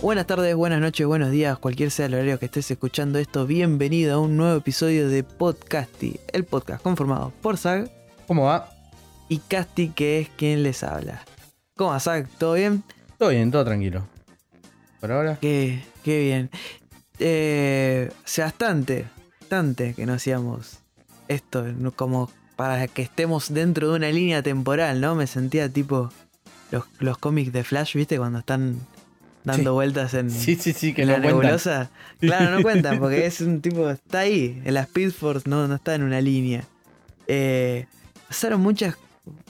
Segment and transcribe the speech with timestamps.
[0.00, 4.14] Buenas tardes, buenas noches, buenos días, cualquier sea el horario que estés escuchando esto, bienvenido
[4.14, 7.90] a un nuevo episodio de Podcasty, el podcast conformado por Zag
[8.26, 8.70] ¿Cómo va?
[9.28, 11.22] y Casti, que es quien les habla.
[11.76, 12.28] ¿Cómo va, Zag?
[12.38, 12.82] ¿Todo bien?
[13.18, 14.06] Todo bien, todo tranquilo.
[15.00, 15.36] Por ahora.
[15.38, 16.50] Qué, qué bien.
[17.18, 19.04] Eh, hace bastante,
[19.40, 20.78] bastante que no hacíamos
[21.28, 25.14] esto, no- como para que estemos dentro de una línea temporal, ¿no?
[25.14, 26.10] Me sentía tipo
[26.70, 28.18] los, los cómics de Flash, ¿viste?
[28.18, 28.78] Cuando están
[29.44, 29.74] dando Sí.
[29.74, 31.40] vueltas en, Sí, sí, sí, que en no la cuentan.
[31.42, 31.90] nebulosa.
[32.20, 35.74] Claro, no cuentan, porque es un tipo, está ahí, en la Speed Force, no, no
[35.76, 36.64] está en una línea.
[37.26, 37.86] Eh,
[38.28, 38.96] pasaron muchas,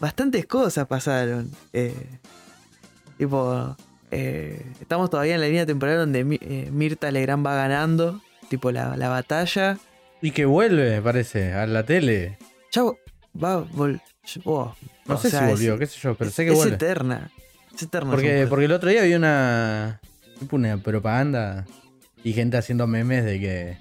[0.01, 1.51] bastantes cosas pasaron.
[1.73, 1.95] Eh,
[3.19, 3.77] tipo,
[4.11, 6.41] eh, estamos todavía en la línea temporal donde Mi-
[6.71, 9.79] Mirta Legrand va ganando, tipo la, la batalla.
[10.23, 12.39] Y que vuelve, parece, a la tele.
[12.73, 14.01] Ya va a vol-
[14.45, 14.75] oh,
[15.11, 16.75] No o sé sea, si es- volvió, qué sé yo, pero sé que es vuelve.
[16.75, 17.31] eterna.
[17.75, 18.11] Es eterna.
[18.11, 20.01] Porque, porque el otro día vi una.
[20.39, 21.67] Tipo una propaganda
[22.25, 23.79] y gente haciendo memes de que.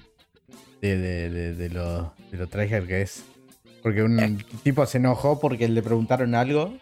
[0.82, 3.24] de, de, de, de lo, de lo tryhard que es.
[3.82, 4.38] Porque un Eh.
[4.64, 6.78] tipo se enojó porque le preguntaron algo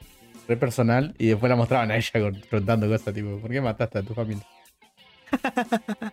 [0.48, 4.00] re personal y después la mostraban a ella con- preguntando cosas tipo, ¿por qué mataste
[4.00, 4.45] a tu familia?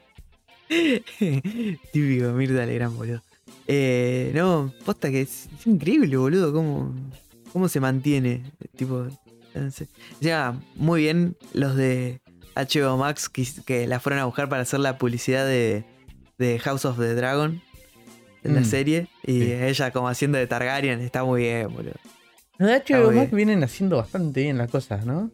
[1.93, 3.23] Típico, Mirta Legrand, boludo.
[3.67, 6.95] Eh, no, posta que es, es increíble, boludo, cómo,
[7.55, 8.43] cómo se mantiene.
[8.77, 9.07] Tipo.
[9.55, 12.21] Encima, muy bien los de
[12.57, 15.85] HBO Max que, que la fueron a buscar para hacer la publicidad de,
[16.39, 17.63] de House of the Dragon
[18.43, 19.09] en la Mm, serie.
[19.23, 19.53] Y sí.
[19.53, 21.95] ella como haciendo de Targaryen, está muy bien, boludo.
[22.59, 23.31] Los de HBO Max bien.
[23.37, 25.31] vienen haciendo bastante bien las cosas, ¿no?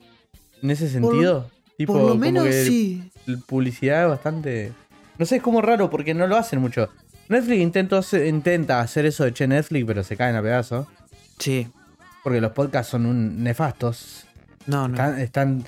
[0.63, 1.51] En ese sentido.
[1.79, 3.11] tipo, Por lo como menos sí.
[3.47, 4.73] publicidad bastante.
[5.19, 6.91] No sé, es como raro porque no lo hacen mucho.
[7.31, 10.87] Netflix intentó hacer- intenta hacer eso de che Netflix, pero se caen a pedazos.
[11.39, 11.69] Sí.
[12.23, 14.27] Porque los podcasts son un nefastos.
[14.67, 14.95] No, no.
[14.95, 15.65] Están, están-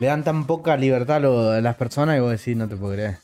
[0.00, 2.76] le dan tan poca libertad a, lo- a las personas que vos decís, no te
[2.76, 3.16] puedo creer.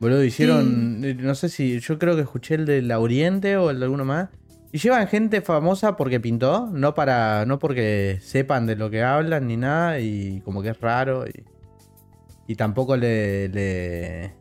[0.00, 1.00] Boludo, hicieron.
[1.22, 1.80] No sé si.
[1.80, 4.28] Yo creo que escuché el de La Oriente o el de alguno más.
[4.72, 7.46] Y llevan gente famosa porque pintó, no para.
[7.46, 10.00] no porque sepan de lo que hablan ni nada.
[10.00, 11.24] Y como que es raro.
[11.26, 11.44] Y,
[12.48, 14.34] y tampoco le, le,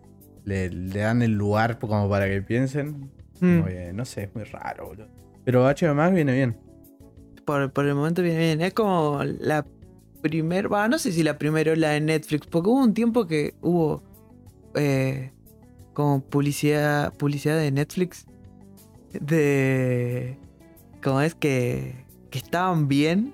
[0.44, 0.70] le.
[0.70, 3.12] le dan el lugar como para que piensen.
[3.40, 3.60] Mm.
[3.60, 5.08] Como que, no sé, es muy raro, boludo.
[5.46, 6.58] Pero HBO Max viene bien.
[7.46, 8.62] Por, por el momento viene bien.
[8.62, 9.66] Es como la
[10.22, 13.28] primer, va, no sé si la primera o la de Netflix, porque hubo un tiempo
[13.28, 14.02] que hubo
[14.76, 15.32] eh,
[15.94, 18.26] como publicidad, publicidad de Netflix
[19.12, 20.40] de
[21.04, 23.34] como es que, que estaban bien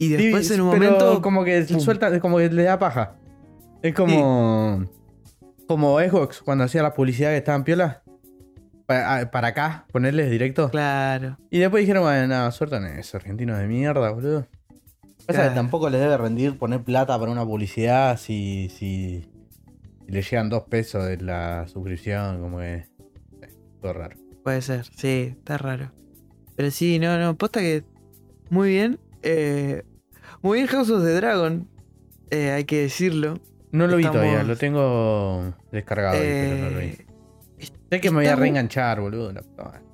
[0.00, 3.16] y después Sí, en un pero momento como que suelta, como que le da paja.
[3.82, 4.86] Es como.
[5.68, 8.02] Como Xbox cuando hacía la publicidad que estaban piola.
[8.90, 10.68] Para, para acá, ponerles directo.
[10.70, 14.46] claro Y después dijeron, bueno, nada, sueltan eso, argentinos de mierda, boludo.
[15.26, 19.24] Pasa que tampoco les debe rendir poner plata para una publicidad si, si,
[20.06, 22.74] si le llegan dos pesos de la suscripción, como que.
[22.74, 22.86] eh,
[23.80, 24.16] todo raro.
[24.42, 25.92] puede ser sí está raro
[26.56, 27.84] pero sí no no posta que
[28.50, 29.84] muy bien eh,
[30.42, 31.68] muy bien House of the Dragon
[32.30, 33.38] eh, hay que decirlo
[33.70, 36.96] No lo vi Estamos- todavía, lo tengo descargado, ahí, pero no lo vi.
[37.90, 39.32] Sé que me voy a reenganchar, boludo.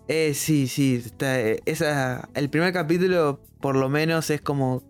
[0.08, 1.02] Eh, sí, sí.
[1.04, 4.82] Está, eh, esa, el primer capítulo, por lo menos, es como.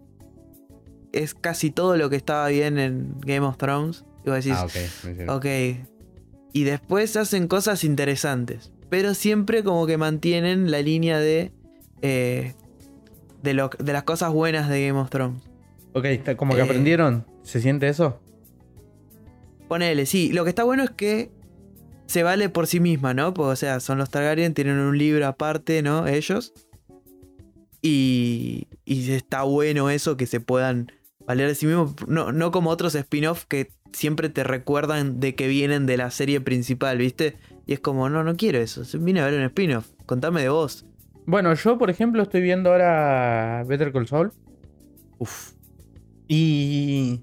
[1.13, 4.05] Es casi todo lo que estaba bien en Game of Thrones.
[4.25, 4.75] Y vos decís, Ah, ok.
[4.75, 5.31] me sirve.
[5.31, 5.87] ok.
[6.53, 8.73] Y después hacen cosas interesantes.
[8.91, 11.53] Pero siempre como que mantienen la línea de.
[12.03, 12.55] eh,
[13.43, 15.43] de, lo, de las cosas buenas de Game of Thrones.
[15.93, 16.07] Ok,
[16.37, 17.25] como que Eh, aprendieron.
[17.43, 18.21] ¿Se siente eso?
[19.69, 20.33] Ponele, sí.
[20.33, 21.31] Lo que está bueno es que
[22.07, 23.35] se vale por sí misma, ¿no?
[23.35, 26.07] Pues, o sea, son los Targaryen, tienen un libro aparte, ¿no?
[26.07, 26.53] Ellos.
[27.83, 30.93] Y, y está bueno eso, que se puedan
[31.27, 31.95] valer de sí mismos.
[32.09, 36.41] No, no como otros spin-off que siempre te recuerdan de que vienen de la serie
[36.41, 37.37] principal, ¿viste?
[37.67, 38.83] Y es como, no, no quiero eso.
[38.99, 39.89] Vine a ver un spin-off.
[40.07, 40.87] Contame de vos.
[41.27, 44.33] Bueno, yo, por ejemplo, estoy viendo ahora Better Call Saul.
[45.19, 45.53] Uf.
[46.29, 47.23] Y.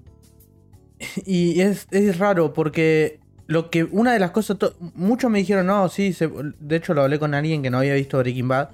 [1.24, 3.20] Y es, es raro porque.
[3.46, 3.84] Lo que.
[3.84, 4.56] Una de las cosas.
[4.94, 6.12] Muchos me dijeron, no, sí.
[6.12, 6.30] se-
[6.60, 8.70] de hecho, lo hablé con alguien que no había visto Breaking Bad.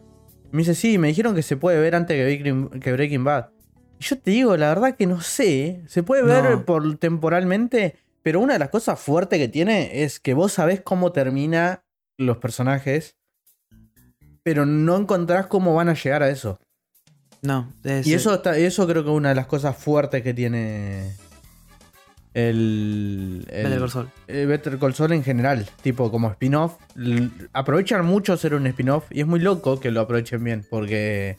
[0.52, 3.50] Me dice, sí, me dijeron que se puede ver antes que Breaking, que Breaking Bad.
[3.98, 5.82] Y yo te digo, la verdad que no sé.
[5.86, 6.64] Se puede ver No.
[6.64, 7.96] por temporalmente.
[8.22, 11.82] Pero una de las cosas fuertes que tiene es que vos sabés cómo termina
[12.18, 13.16] los personajes.
[14.42, 16.58] Pero no encontrás cómo van a llegar a eso.
[17.42, 20.34] No, es- Y eso, está, eso creo que es una de las cosas fuertes que
[20.34, 21.12] tiene
[22.34, 24.08] el, el Better Call Saul.
[24.28, 25.66] eh, Better Call Saul en general.
[25.82, 26.74] Tipo, como spin-off.
[27.52, 31.36] Aprovechan mucho ser un spin-off y es muy loco que lo aprovechen bien porque,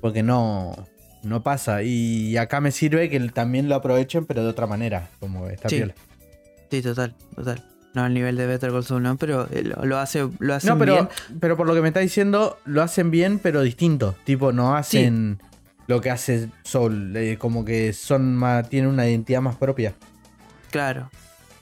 [0.00, 0.86] porque no,
[1.22, 1.82] no pasa.
[1.82, 5.76] Y acá me sirve que también lo aprovechen, pero de otra manera, como esta Sí.
[5.76, 5.94] piola.
[6.70, 7.62] Sí, total, total.
[7.94, 10.78] No al nivel de Better Call Saul, no, pero eh, lo, hace, lo hacen No,
[10.78, 11.08] pero, bien.
[11.40, 14.14] pero por lo que me está diciendo, lo hacen bien, pero distinto.
[14.24, 15.38] Tipo, no hacen
[15.86, 17.16] lo que hace Soul.
[17.16, 19.94] eh, como que son más, tienen una identidad más propia.
[20.70, 21.10] Claro.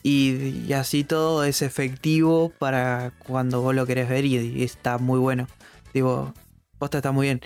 [0.03, 4.99] Y, y así todo es efectivo para cuando vos lo querés ver y, y está
[4.99, 5.47] muy bueno.
[5.95, 6.35] Digo,
[6.79, 7.41] posta está muy bien.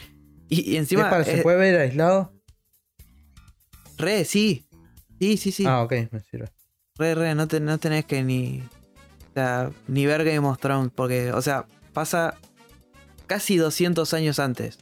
[0.49, 2.33] Y, y encima, ¿Es para- ¿Se puede ver aislado?
[3.97, 4.67] re, sí.
[5.21, 5.65] Sí, sí, sí.
[5.67, 6.49] Ah, ok, me sirve.
[6.97, 8.61] Re, re, no, te- no tenés que ni.
[9.31, 10.91] O sea, ni ver Game of Thrones.
[10.95, 12.35] Porque, o sea, pasa
[13.27, 14.79] casi 200 años antes.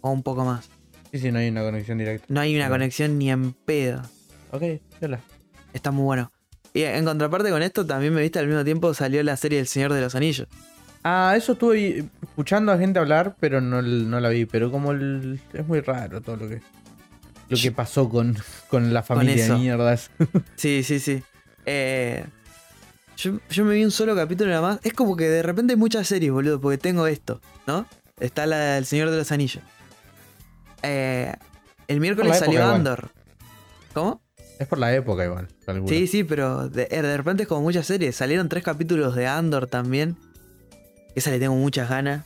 [0.00, 0.70] O un poco más.
[1.12, 2.26] Sí, sí, no hay una conexión directa.
[2.28, 4.02] No hay una conexión ni en pedo.
[4.50, 4.62] Ok,
[4.98, 5.20] piola.
[5.72, 6.32] Está muy bueno.
[6.74, 9.66] Y en contraparte con esto, también me viste al mismo tiempo salió la serie El
[9.66, 10.48] Señor de los Anillos.
[11.04, 14.46] Ah, eso estuve escuchando a gente hablar, pero no, no la vi.
[14.46, 16.60] Pero como el- es muy raro todo lo que
[17.48, 18.34] lo que pasó con,
[18.68, 20.10] con la familia de mierdas.
[20.56, 21.22] Sí, sí, sí.
[21.66, 22.24] Eh,
[23.18, 24.80] yo, yo me vi un solo capítulo nada más.
[24.84, 27.86] Es como que de repente hay muchas series, boludo, porque tengo esto, ¿no?
[28.18, 29.62] Está la del Señor de los Anillos.
[30.82, 31.34] Eh,
[31.88, 32.74] el miércoles salió igual.
[32.74, 33.10] Andor.
[33.94, 34.22] ¿Cómo?
[34.58, 35.48] es por la época igual.
[35.66, 35.88] calculo.
[35.88, 38.14] Sí, sí, pero de, eh, de repente es como muchas series.
[38.14, 40.16] Salieron tres capítulos de Andor también.
[41.16, 42.24] Esa le tengo muchas ganas.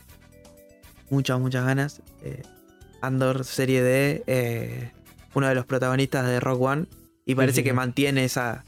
[1.08, 2.02] Muchas, muchas ganas.
[2.22, 2.42] Eh,
[3.00, 4.90] Andor, serie de eh,
[5.34, 6.86] uno de los protagonistas de Rock One.
[7.24, 7.76] Y parece sí, que sí.
[7.76, 8.64] mantiene esa,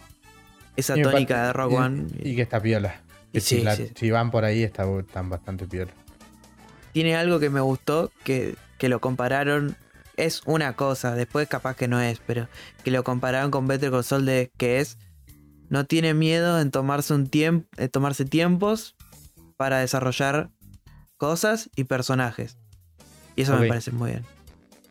[0.77, 2.07] esa tónica de Rock y- One.
[2.23, 3.01] Y, que está piola.
[3.33, 3.91] Que si, sí, la- sí.
[3.95, 5.93] si van por ahí está, están bastante piola.
[6.93, 9.77] Tiene algo que me gustó, que, que lo compararon.
[10.17, 12.49] Es una cosa, después capaz que no es, pero
[12.83, 14.99] que lo compararon con Better Call Saul de que es.
[15.69, 17.69] No tiene miedo en tomarse un tiempo.
[17.93, 18.97] tomarse tiempos
[19.57, 20.51] para desarrollar
[21.19, 22.57] cosas y personajes.
[23.37, 24.25] Y eso me parece muy bien.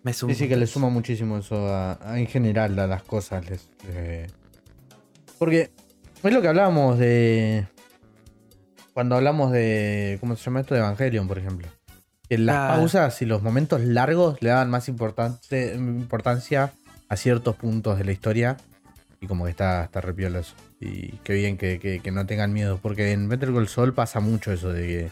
[0.03, 0.33] Me suma.
[0.33, 3.49] Sí, sí, que le suma muchísimo eso a, a- en general a las cosas.
[3.49, 4.31] les- les-
[5.39, 5.71] Porque
[6.23, 7.67] es lo que hablábamos de.
[8.93, 10.17] Cuando hablamos de.
[10.21, 10.73] ¿Cómo se llama esto?
[10.75, 11.67] De Evangelion, por ejemplo.
[12.29, 12.75] Que las Ah.
[12.75, 16.73] pausas y los momentos largos le daban más importancia
[17.09, 18.57] a ciertos puntos de la historia.
[19.19, 20.53] Y como que está, está repiola eso.
[20.79, 22.79] Y qué bien que, que- que no tengan miedo.
[22.81, 25.09] Porque en Better Call Saul pasa mucho eso de que.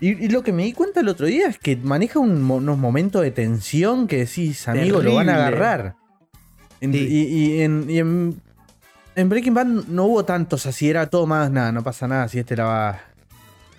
[0.00, 2.78] Y, y lo que me di cuenta el otro día es que maneja un unos
[2.78, 5.94] momentos de tensión que decís, amigo, lo van a agarrar.
[6.80, 7.06] En- Sí.
[7.06, 7.22] Y,
[7.58, 8.40] y en, y en-
[9.14, 12.38] en Breaking Bad no hubo tantos así, era todo más, nada, no pasa nada si
[12.38, 13.00] este la va.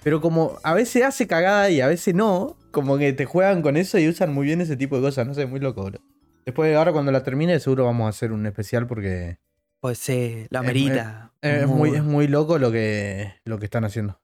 [0.03, 3.77] Pero como a veces hace cagada y a veces no, como que te juegan con
[3.77, 5.99] eso y usan muy bien ese tipo de cosas, no sé, muy loco, bro.
[6.45, 9.37] Después, ahora cuando la termine, seguro vamos a hacer un especial porque
[9.79, 11.31] Pues sí, la Es- merita.
[11.41, 14.19] es muy, es muy loco lo que, lo que están haciendo.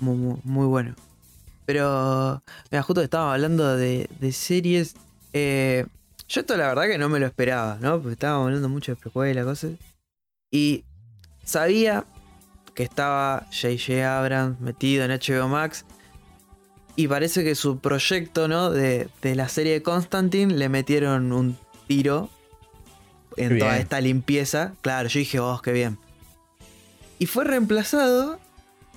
[0.00, 0.94] Muy, muy, muy bueno.
[1.64, 4.94] Pero, mira, justo estábamos hablando de, de series.
[5.32, 5.84] eh,
[6.28, 7.98] yo esto la verdad que no me lo esperaba, ¿no?
[8.00, 9.72] Porque estábamos hablando mucho de precuela, cosas.
[10.52, 10.84] Y
[11.44, 12.04] sabía
[12.76, 14.18] que estaba J.J.
[14.18, 15.84] Abrams metido en HBO Max.
[16.94, 18.70] Y parece que su proyecto, ¿no?
[18.70, 21.58] De, de la serie de Constantine le metieron un
[21.88, 22.30] tiro
[23.36, 24.74] en toda esta limpieza.
[24.82, 25.98] Claro, yo dije, oh, qué bien.
[27.18, 28.38] Y fue reemplazado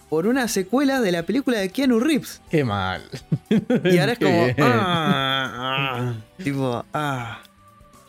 [0.10, 2.42] por una secuela de la película de Keanu Reeves.
[2.50, 3.02] Qué mal.
[3.50, 4.46] Y ahora es como.
[4.46, 4.56] bien.
[4.60, 6.14] Ah, ah,
[6.44, 7.42] tipo, ah.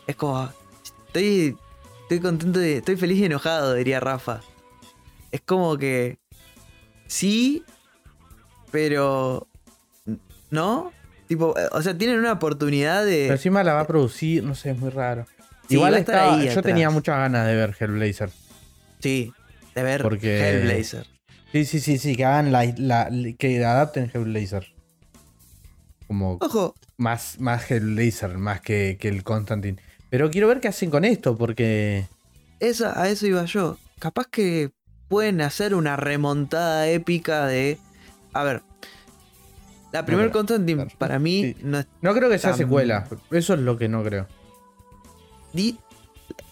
[0.05, 0.49] Es como.
[1.07, 1.57] Estoy.
[2.03, 2.77] Estoy contento de.
[2.77, 4.41] Estoy feliz y enojado, diría Rafa.
[5.31, 6.17] Es como que.
[7.07, 7.63] Sí.
[8.71, 9.47] Pero.
[10.49, 10.91] ¿No?
[11.27, 13.23] Tipo, eh, o sea, tienen una oportunidad de.
[13.23, 15.25] Pero encima la va a producir, no sé, es muy raro.
[15.69, 16.65] Sí, Igual estaba- ahí yo atrás.
[16.65, 18.29] tenía muchas ganas de ver Hellblazer.
[18.99, 19.31] Sí,
[19.73, 21.07] de ver Porque- Hellblazer.
[21.53, 24.73] Sí, sí, sí, sí, que hagan la, la- que adapten Hellblazer.
[26.07, 29.77] Como Ojo, más, más Hellblazer, más que, que el Constantine.
[30.09, 32.07] Pero quiero ver qué hacen con esto, porque.
[32.59, 33.77] esa, a eso iba yo.
[33.99, 34.71] Capaz que
[35.11, 37.77] pueden hacer una remontada épica de.
[38.33, 38.63] A ver.
[39.91, 41.57] La primer pero- Constantine claro, para mí sí.
[41.63, 43.07] no es- No creo que sea secuela.
[43.29, 44.25] Eso es lo que no creo.
[45.53, 45.77] di-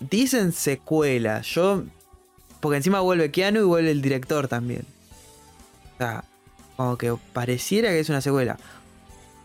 [0.02, 1.42] dicen secuela.
[1.42, 1.84] Yo.
[2.60, 4.86] Porque encima vuelve Keanu y vuelve el director también.
[5.96, 6.26] O sea,
[6.76, 8.58] como que pareciera que es una secuela.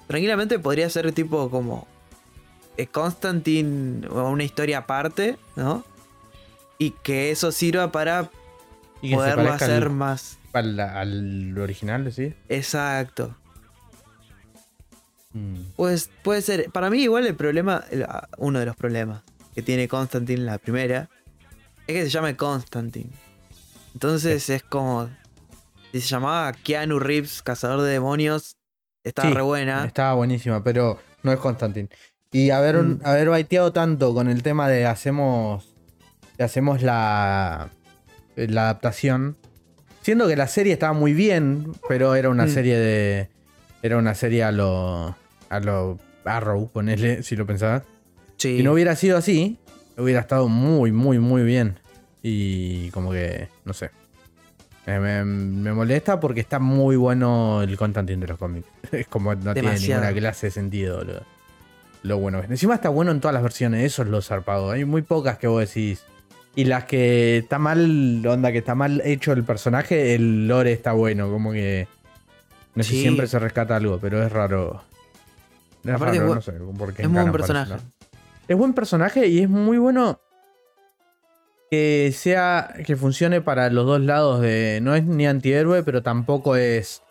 [0.09, 1.87] Tranquilamente podría ser tipo como.
[2.77, 5.85] eh, Constantine o una historia aparte, ¿no?
[6.77, 8.29] Y que eso sirva para
[9.05, 10.39] Y que poderlo hacer al, más.
[10.53, 12.35] al, al original, ¿sí?
[12.49, 13.37] Exacto.
[15.33, 15.57] Mm.
[15.77, 16.71] Pues puede ser.
[16.71, 17.85] Para mí, igual el problema.
[18.09, 19.23] ah, Uno de los problemas
[19.55, 21.09] que tiene Constantine la primera.
[21.87, 23.11] Es que se llama Constantine.
[23.95, 25.11] Entonces es como.
[25.93, 28.57] Si se llamaba Keanu Reeves, cazador de demonios.
[29.05, 29.85] Estaba Sí, re buena.
[29.85, 31.89] Estaba buenísima, pero no es Constantine.
[32.33, 33.01] Y haber, Mm.
[33.05, 35.69] haber baiteado tanto con el tema de hacemos.
[36.39, 37.71] de hacemos la.
[38.37, 39.37] La adaptación.
[40.03, 42.49] Siendo que la serie estaba muy bien, pero era una Mm.
[42.51, 43.29] serie de.
[43.83, 45.17] Era una serie a lo.
[45.49, 47.83] a lo Arrow, ponele, si lo pensabas.
[48.37, 48.59] Sí.
[48.59, 49.59] Si no hubiera sido así,
[49.97, 51.79] hubiera estado muy, muy, muy bien.
[52.23, 53.91] Y como que, no sé.
[54.87, 58.67] Eh, Me, me molesta porque está muy bueno el Constantine de los cómics.
[58.93, 61.23] Es como no tiene ninguna clase de sentido lo,
[62.03, 62.39] lo bueno.
[62.41, 62.51] que es.
[62.51, 64.71] Encima está bueno en todas las versiones, eso es lo zarpado.
[64.71, 66.03] Hay muy pocas que vos decís.
[66.57, 70.93] Y las que está mal, onda que está mal hecho el personaje, el lore está
[70.93, 71.31] bueno.
[71.31, 71.89] Como que.
[72.75, 74.83] No sé si siempre se rescata algo, pero es raro.
[75.85, 77.75] Es Aparte raro, es no sé por qué es muy buen personaje.
[78.49, 80.21] Es buen personaje y es muy bueno
[81.71, 86.57] que sea que funcione para los dos lados de no es ni antihéroe, pero tampoco
[86.57, 87.03] es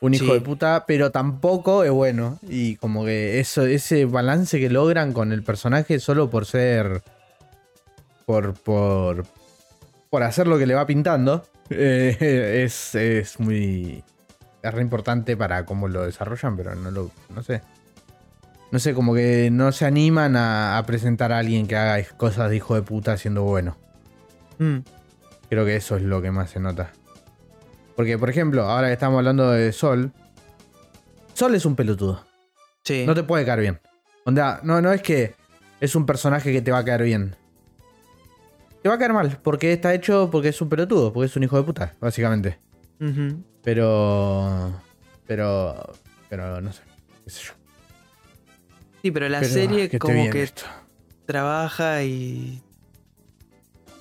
[0.00, 0.32] un hijo Sí.
[0.32, 5.32] de puta, pero tampoco es bueno y como que eso ese balance que logran con
[5.32, 7.02] el personaje solo por ser
[8.26, 9.24] por por
[10.10, 14.02] por hacer lo que le va pintando eh, es, es muy
[14.62, 17.60] es re importante para cómo lo desarrollan, pero no lo no sé.
[18.70, 22.50] No sé, como que no se animan a, a presentar a alguien que haga cosas
[22.50, 23.76] de hijo de puta siendo bueno.
[24.58, 24.78] Mm,
[25.48, 26.90] Creo que eso es lo que más se nota.
[27.94, 30.10] Porque, por ejemplo, ahora que estamos hablando de Sol,
[31.34, 32.24] Sol es un pelotudo.
[32.82, 33.04] sí.
[33.06, 33.80] No te puede caer bien.
[34.24, 35.34] Onda, no, no es que
[35.80, 37.36] es un personaje que te va a caer bien.
[38.84, 41.42] Te va a caer mal, porque está hecho porque es un pelotudo, porque es un
[41.42, 42.58] hijo de puta, básicamente.
[43.62, 44.78] Pero.
[45.26, 45.90] Pero.
[46.28, 46.82] Pero no sé.
[47.24, 47.52] qué sé yo.
[49.00, 50.64] Sí, pero la Pero, serie que como que esto.
[51.24, 52.60] trabaja y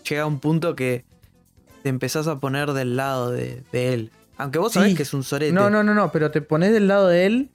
[0.10, 1.06] llega a un punto que
[1.82, 4.12] te empezás a poner del lado de, de él.
[4.38, 4.80] Aunque vos Sí.
[4.80, 5.54] sabés que es un sorete.
[5.54, 7.52] No, no, no, no, pero te pones del lado de él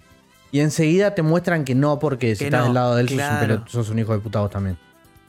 [0.51, 3.19] y enseguida te muestran que no, porque si estás del lado de él sos, un
[3.19, 3.65] claro.
[3.69, 4.79] sos un hijo de puta vos también.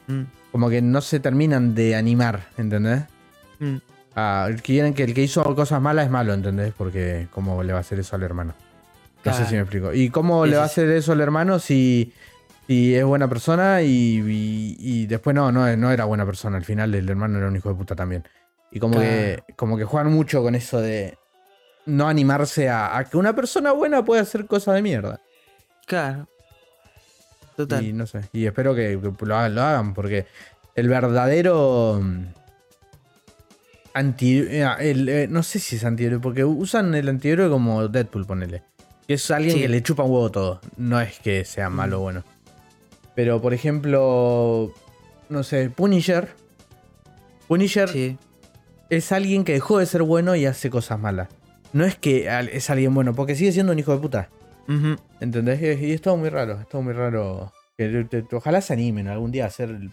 [0.07, 3.03] Mm, Como que no se terminan de animar, ¿entendés?
[3.59, 3.77] mm.
[4.15, 6.73] Ah, quieren que el que hizo cosas malas es malo, ¿entendés?
[6.75, 8.53] Porque ¿cómo le va a hacer eso al hermano?
[9.23, 9.93] No sé si me explico.
[9.93, 12.13] ¿Y cómo Sí, le va a sí, hacer eso al hermano si,
[12.67, 13.87] si es buena persona y,
[14.19, 16.57] y- y después no, no, no era buena persona?
[16.57, 18.23] Al final el hermano era un hijo de puta también.
[18.71, 21.17] Y como, que, como que juegan mucho con eso de
[21.85, 25.19] no animarse a, a que una persona buena pueda hacer cosas de mierda.
[25.85, 26.27] Claro.
[27.59, 27.83] Total.
[27.85, 28.21] Y no sé.
[28.31, 30.25] Y espero que, que lo, hagan, lo hagan, porque
[30.75, 31.99] el verdadero.
[32.01, 32.23] mm,
[33.93, 38.25] Anti, eh, el, eh, no sé si es antihéroe, porque usan el antihéroe como Deadpool,
[38.25, 38.63] ponele.
[39.07, 39.61] Que es alguien Sí.
[39.63, 40.61] que le chupa un huevo todo.
[40.77, 42.23] No es que sea malo o bueno.
[43.15, 44.71] Pero, por ejemplo,
[45.27, 46.29] no sé, Punisher.
[47.49, 48.17] Punisher Sí.
[48.89, 51.27] es alguien que dejó de ser bueno y hace cosas malas.
[51.73, 54.29] No es que es alguien bueno, porque sigue siendo un hijo de puta.
[54.69, 54.95] Ujú.
[55.19, 55.61] ¿Entendés?
[55.81, 57.51] Y y es todo muy raro, es todo muy raro.
[57.77, 59.91] Que te- te- ojalá se animen algún día a hacer el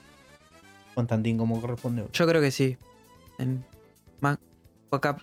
[0.95, 2.07] Constantín como corresponde.
[2.13, 2.77] Yo creo que sí.
[3.39, 3.65] En-
[5.01, 5.21] cap-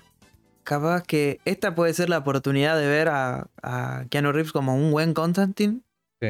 [0.63, 4.91] capaz que esta puede ser la oportunidad de ver a, a Keanu Reeves como un
[4.91, 5.81] buen Constantine.
[6.21, 6.29] Sí.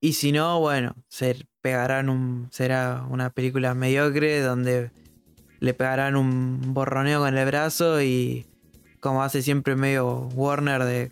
[0.00, 4.90] Y si no, bueno, se pegarán un, será una película mediocre donde
[5.60, 8.46] le pegarán un borroneo con el brazo y
[9.00, 11.10] como hace siempre medio Warner de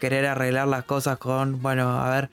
[0.00, 2.30] querer arreglar las cosas con, bueno, a ver,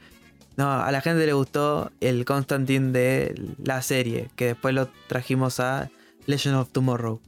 [0.56, 5.60] no, a la gente le gustó el Constantine de la serie, que después lo trajimos
[5.60, 5.92] a
[6.26, 7.22] Legend of Tomorrow.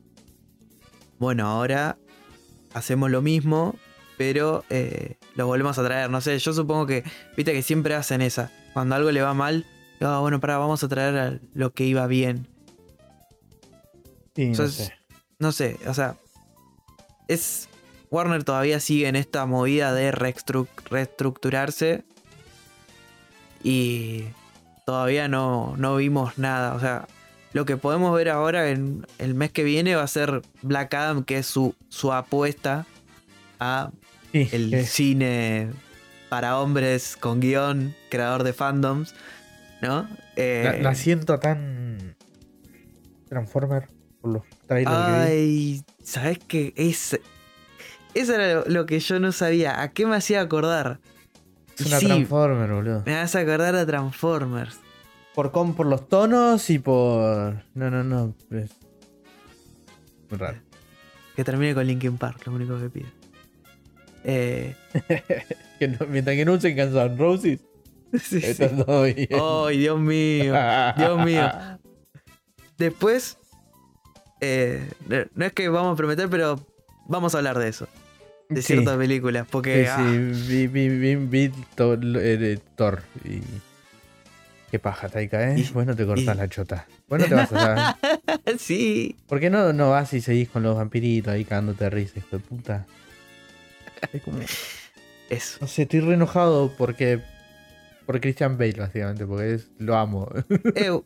[1.19, 1.97] Bueno, ahora
[2.73, 3.75] hacemos lo mismo,
[4.17, 6.09] pero eh, lo volvemos a traer.
[6.09, 7.03] No sé, yo supongo que,
[7.37, 8.51] viste que siempre hacen esa.
[8.73, 9.65] Cuando algo le va mal,
[10.01, 12.47] ah, bueno, para, vamos a traer a lo que iba bien.
[14.35, 14.93] Sí, no sé.
[15.37, 16.17] No sé, o sea,
[17.27, 17.68] es.
[18.11, 22.03] Warner todavía sigue en esta movida de reestru- reestructurarse.
[23.63, 24.25] Y
[24.85, 26.73] todavía no, no vimos nada.
[26.73, 27.07] O sea,
[27.53, 31.23] lo que podemos ver ahora en el mes que viene va a ser Black Adam,
[31.23, 32.85] que es su, su apuesta
[33.59, 33.91] a
[34.31, 35.69] Sí, el cine
[36.29, 39.15] para hombres con guion, creador de fandoms,
[39.81, 40.07] ¿no?
[40.35, 42.15] Eh, la, la siento tan.
[43.27, 43.87] Transformer
[44.21, 45.17] por los trailers que vi.
[45.17, 46.73] Ay, ¿sabes qué?
[46.75, 47.19] Es,
[48.13, 49.81] eso era lo, que yo no sabía.
[49.81, 50.99] ¿A qué me hacía acordar?
[51.77, 53.03] Es una sí, Transformer, boludo.
[53.05, 54.79] me hace acordar a Transformers.
[55.35, 57.63] Por, con- por los tonos y por.
[57.73, 58.33] No, no, no.
[58.51, 58.71] Es
[60.29, 60.57] muy raro.
[61.35, 63.07] Que termine con Linkin Park, lo único que pido.
[64.23, 64.75] Eh,
[65.79, 67.59] Que no- mientras que no usen Guns N' Roses,
[68.13, 68.45] sí, sí.
[68.45, 69.29] está todo bien.
[69.31, 70.53] Ay, Dios mío.
[70.97, 71.49] Dios mío.
[72.77, 73.37] Después,
[74.41, 74.89] eh,
[75.35, 76.59] no es que vamos a prometer, pero
[77.09, 77.87] vamos a hablar de eso.
[78.47, 78.73] De Sí.
[78.73, 79.45] ciertas películas.
[79.51, 79.97] Porque Sí, ah,
[80.33, 83.41] sí, vi, vi, vi, vi Thor, eh, Thor y
[84.71, 85.59] Qué paja, Taika, ¿eh?
[85.59, 86.87] Y- Vos no te cortás y- la chota.
[87.07, 87.97] Vos no te vas a...
[88.59, 89.15] sí.
[89.27, 92.37] ¿Por qué no, no vas y seguís con los vampiritos ahí cagándote de risa, hijo
[92.37, 92.85] de puta?
[94.13, 94.39] Es como...
[95.29, 95.57] Eso.
[95.61, 97.19] No sé, estoy re enojado porque...
[98.05, 100.27] Por Christian Bale, básicamente, porque es, lo amo.
[100.75, 100.99] Eh,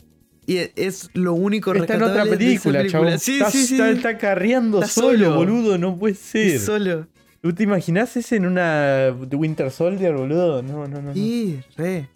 [0.46, 3.06] y es lo único Está en otra rescatable de esa película, película.
[3.06, 3.20] chabón.
[3.20, 3.74] Sí, está, sí, sí.
[3.76, 5.36] Está, está carreando Está solo, solo.
[5.36, 6.60] boludo, no puede ser.
[6.60, 7.08] Solo.
[7.42, 10.62] ¿Tú te imaginás ese en una The Winter Soldier, boludo?
[10.64, 11.02] No, no, no.
[11.02, 11.14] no.
[11.14, 12.08] Sí, re.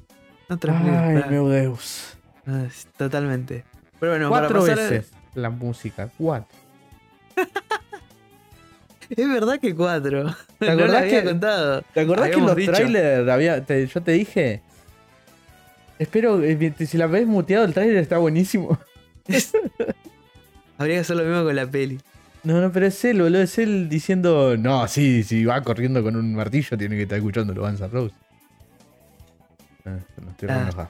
[0.50, 1.28] Otra Ay, película.
[1.32, 2.16] meu Deus.
[2.46, 2.66] Ah,
[2.98, 3.64] Totalmente.
[4.00, 6.10] Pero bueno, para Cuatro a- veces la música.
[6.18, 6.58] Cuatro.
[9.10, 10.36] Es verdad que cuatro.
[10.60, 11.82] ¿Te no lo acordás había que- contado.
[11.94, 12.72] ¿Te acordás que en los dicho.
[12.74, 14.62] trailers había, te- yo te dije?
[16.00, 18.78] Espero, eh, si la ves muteado, el trailer está buenísimo.
[20.78, 22.00] Habría que hacer lo mismo con la peli.
[22.44, 23.42] No, no, pero es él, boludo.
[23.42, 27.54] Es él diciendo, no, sí, si va corriendo con un martillo, tiene que estar escuchando
[27.54, 28.18] los Guns N' Roses.
[29.86, 30.90] Ah, no estoy Ah.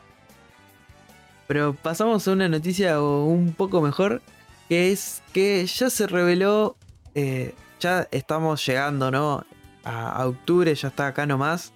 [1.47, 4.21] Pero pasamos a una noticia un poco mejor,
[4.67, 6.75] que es que ya se reveló,
[7.15, 9.45] eh, ya estamos llegando, ¿no?
[9.85, 11.71] A, a octubre, ya está acá nomás,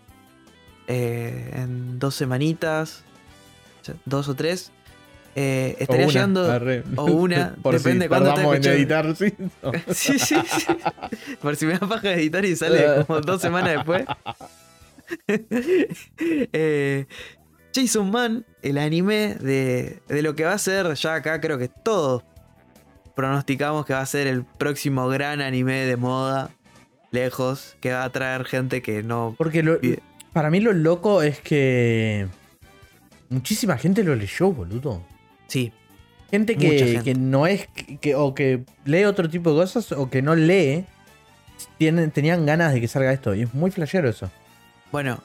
[0.88, 3.06] eh, en dos semanitas,
[4.06, 4.72] dos o tres,
[5.36, 6.52] eh, estaría O una, llegando...
[6.52, 6.84] arre.
[6.98, 9.34] o una, Por depende si cuánto tardamos estés en editar, sí.
[9.64, 9.72] No.
[9.94, 10.66] Sí, sí, sí.
[11.42, 14.06] Por si me da paja de editar y sale como dos semanas después.
[16.18, 17.06] Eh,
[17.74, 21.70] Jason Man, el anime de, de lo que va a ser, ya acá creo que
[21.70, 22.24] todos
[23.16, 26.50] pronosticamos que va a ser el próximo gran anime de moda,
[27.12, 29.36] lejos, que va a traer gente que no...
[29.38, 29.80] Porque lo-
[30.34, 32.28] para mí lo loco es que
[33.32, 35.02] muchísima gente lo leyó, boludo.
[35.48, 35.74] Sí,
[36.30, 37.04] Gente que, gente.
[37.04, 37.68] que no es,
[38.00, 40.86] que, o que lee otro tipo de cosas o que no lee,
[41.78, 43.36] tienen, tenían ganas de que salga esto.
[43.36, 44.32] Y es muy flashero eso.
[44.94, 45.22] bueno,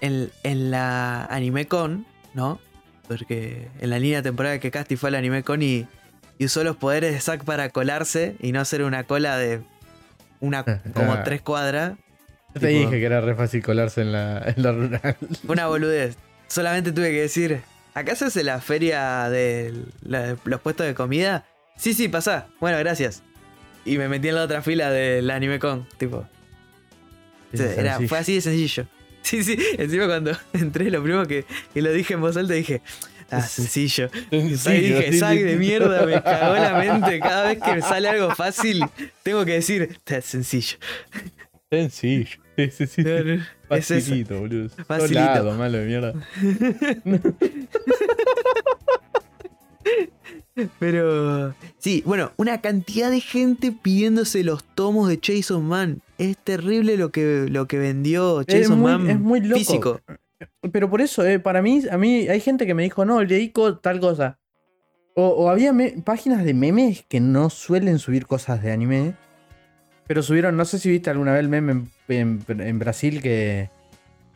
[0.00, 2.60] en, en la AnimeCon, ¿no?
[3.08, 5.86] Porque en la línea temporal que Casti fue al AnimeCon y,
[6.38, 9.60] y usó los poderes de Zack para colarse y no hacer una cola de
[10.40, 11.98] una como tres cuadras.
[12.54, 15.16] Yo te Tipo- dije que era re fácil colarse en la, en la rural.
[15.46, 16.16] Una boludez.
[16.52, 17.62] Solamente tuve que decir,
[17.94, 21.46] ¿acá se hace la feria de la- los puestos de comida?
[21.78, 22.46] Sí, sí, pasá.
[22.60, 23.22] Bueno, gracias.
[23.86, 26.28] Y me metí en la otra fila del AnimeCon, tipo.
[27.52, 28.86] Es era, fue así de sencillo.
[29.22, 29.56] Sí, sí.
[29.78, 32.82] Encima cuando entré, lo primero que, que lo dije en voz alta, dije,
[33.30, 34.10] ah, sencillo.
[34.30, 37.18] Ahí Sencillo, dije, sí, Zack sí, de mierda, me cagó la mente.
[37.20, 38.84] Cada vez que me sale algo fácil,
[39.22, 40.76] tengo que decir, "Está sencillo.
[41.70, 42.41] Sencillo.
[42.56, 43.02] Sí, sí.
[43.02, 43.10] No,
[43.76, 43.86] Es.
[43.86, 44.68] Facilito, boludo.
[44.86, 45.52] Facilito.
[45.56, 46.12] Malo de mierda.
[50.78, 56.02] Pero sí, bueno, una cantidad de gente pidiéndose los tomos de Jason Man.
[56.18, 59.58] Es terrible lo que, lo que vendió Es Jason muy- Man es muy loco.
[59.58, 60.00] físico.
[60.72, 63.48] Pero por eso, eh, para mí, a mí hay gente que me dijo, no, leí
[63.50, 64.38] co- tal cosa.
[65.14, 65.72] O, o había
[66.04, 69.14] páginas de memes que no suelen subir cosas de anime.
[70.12, 71.72] Pero subieron, no sé si viste alguna vez el meme
[72.08, 73.70] en, en- en Brasil que,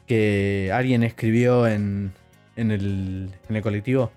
[0.07, 2.12] que alguien escribió en,
[2.57, 4.11] en, el, en el colectivo.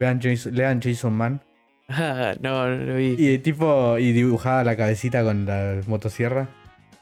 [0.00, 1.42] Vean Jason, lean Jason Man.
[1.90, 3.14] Ah, no, no lo vi.
[3.18, 6.48] Y tipo, y dibujaba la cabecita con la motosierra.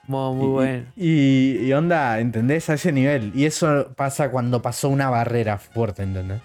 [0.08, 0.84] Muy, muy Y- bueno.
[0.96, 2.68] Y, y onda, ¿entendés?
[2.70, 3.30] A ese nivel.
[3.32, 6.40] Y eso pasa cuando pasó una barrera fuerte, ¿entendés?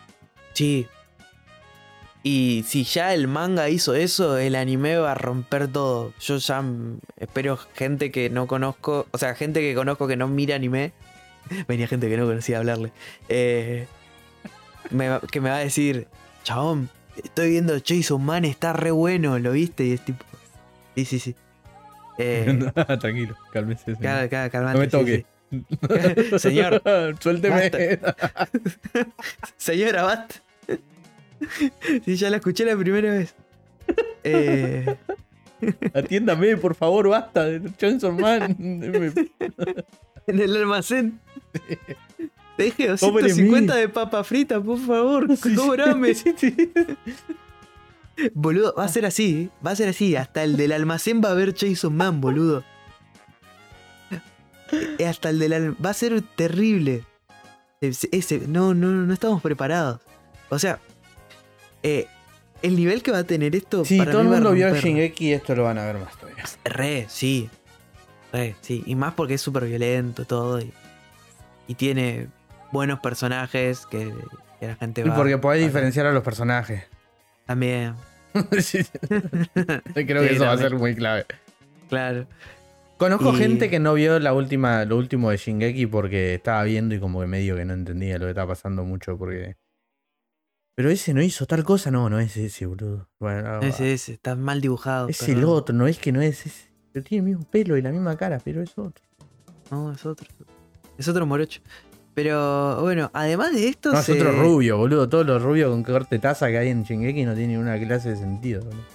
[0.53, 0.85] Sí.
[2.31, 6.13] Y si ya el manga hizo eso, el anime va a romper todo.
[6.19, 6.63] Yo ya
[7.17, 10.93] espero gente que no conozco, o sea, gente que conozco que no mira anime.
[11.67, 12.91] Venía gente que no conocía a hablarle.
[13.29, 13.87] eh,
[14.91, 16.05] me que me va a decir,
[16.43, 16.89] chabón,
[17.23, 19.85] estoy viendo Jason Man, está re bueno, ¿lo viste?
[19.85, 20.23] Y es tipo,
[20.93, 21.35] sí, sí, sí.
[22.19, 22.59] Eh,
[23.01, 23.95] Tranquilo, cálmese.
[23.99, 25.25] calmate, no me sí, toque.
[25.49, 26.37] sí.
[26.37, 26.79] Señor,
[27.19, 27.71] Suélteme.
[29.57, 30.35] Señora, basta.
[32.05, 33.33] Sí, ya la escuché la primera vez.
[34.23, 34.95] Eh,
[35.93, 37.47] Atiéndame, por favor, basta.
[37.79, 38.55] Johnson Man.
[40.27, 41.19] En el almacén.
[42.55, 43.79] Te dije Pobre 250 mí.
[43.81, 45.55] de papa frita, por favor, Sí, sí.
[45.55, 46.13] cobrame.
[46.13, 46.71] Sí, sí.
[48.35, 49.49] Boludo, va a ser así, ¿eh?
[49.65, 50.15] va a ser así.
[50.15, 52.63] Hasta el del almacén va a ver Jason Man, boludo.
[54.99, 57.05] Eh, Hasta el del al- va a ser terrible.
[57.81, 59.99] Ese- no, no, no estamos preparados.
[60.49, 60.79] O sea,
[61.83, 62.07] eh,
[62.61, 63.85] el nivel que va a tener esto.
[63.85, 64.73] Sí, para todo el mundo vio.
[64.75, 66.43] Shingeki y esto lo van a ver más todavía.
[66.65, 67.49] Re, sí.
[68.33, 68.83] Re, sí.
[68.85, 70.59] Y más porque es súper violento todo.
[70.59, 70.71] Y,
[71.67, 72.27] y tiene
[72.71, 74.13] buenos personajes que,
[74.59, 75.15] que la gente Y va.
[75.15, 76.83] porque podés diferenciar a los personajes.
[77.45, 77.95] También,
[78.61, 78.79] Sí.
[79.93, 81.25] Creo que Sí, eso va a ser muy clave.
[81.89, 82.27] claro.
[82.97, 86.93] Conozco Y- gente que no vio la última, lo último de Shingeki porque estaba viendo
[86.93, 89.55] y como que medio que no entendía lo que estaba pasando mucho porque
[90.79, 93.09] Pero ese no hizo tal cosa, no, no es ese, boludo.
[93.19, 95.09] Bueno, Ese, ese, está mal dibujado.
[95.09, 96.69] es el otro, no es que no es ese.
[96.93, 99.03] Pero tiene el mismo pelo y la misma cara, pero es otro.
[99.71, 100.25] No, es otro.
[100.97, 101.59] Es otro morocho.
[102.13, 103.91] Pero bueno, además de esto.
[103.91, 105.09] No, es otro rubio, boludo.
[105.09, 108.15] Todos los rubios con corte taza que hay en Shingeki no tienen una clase de
[108.15, 108.85] sentido, boludo.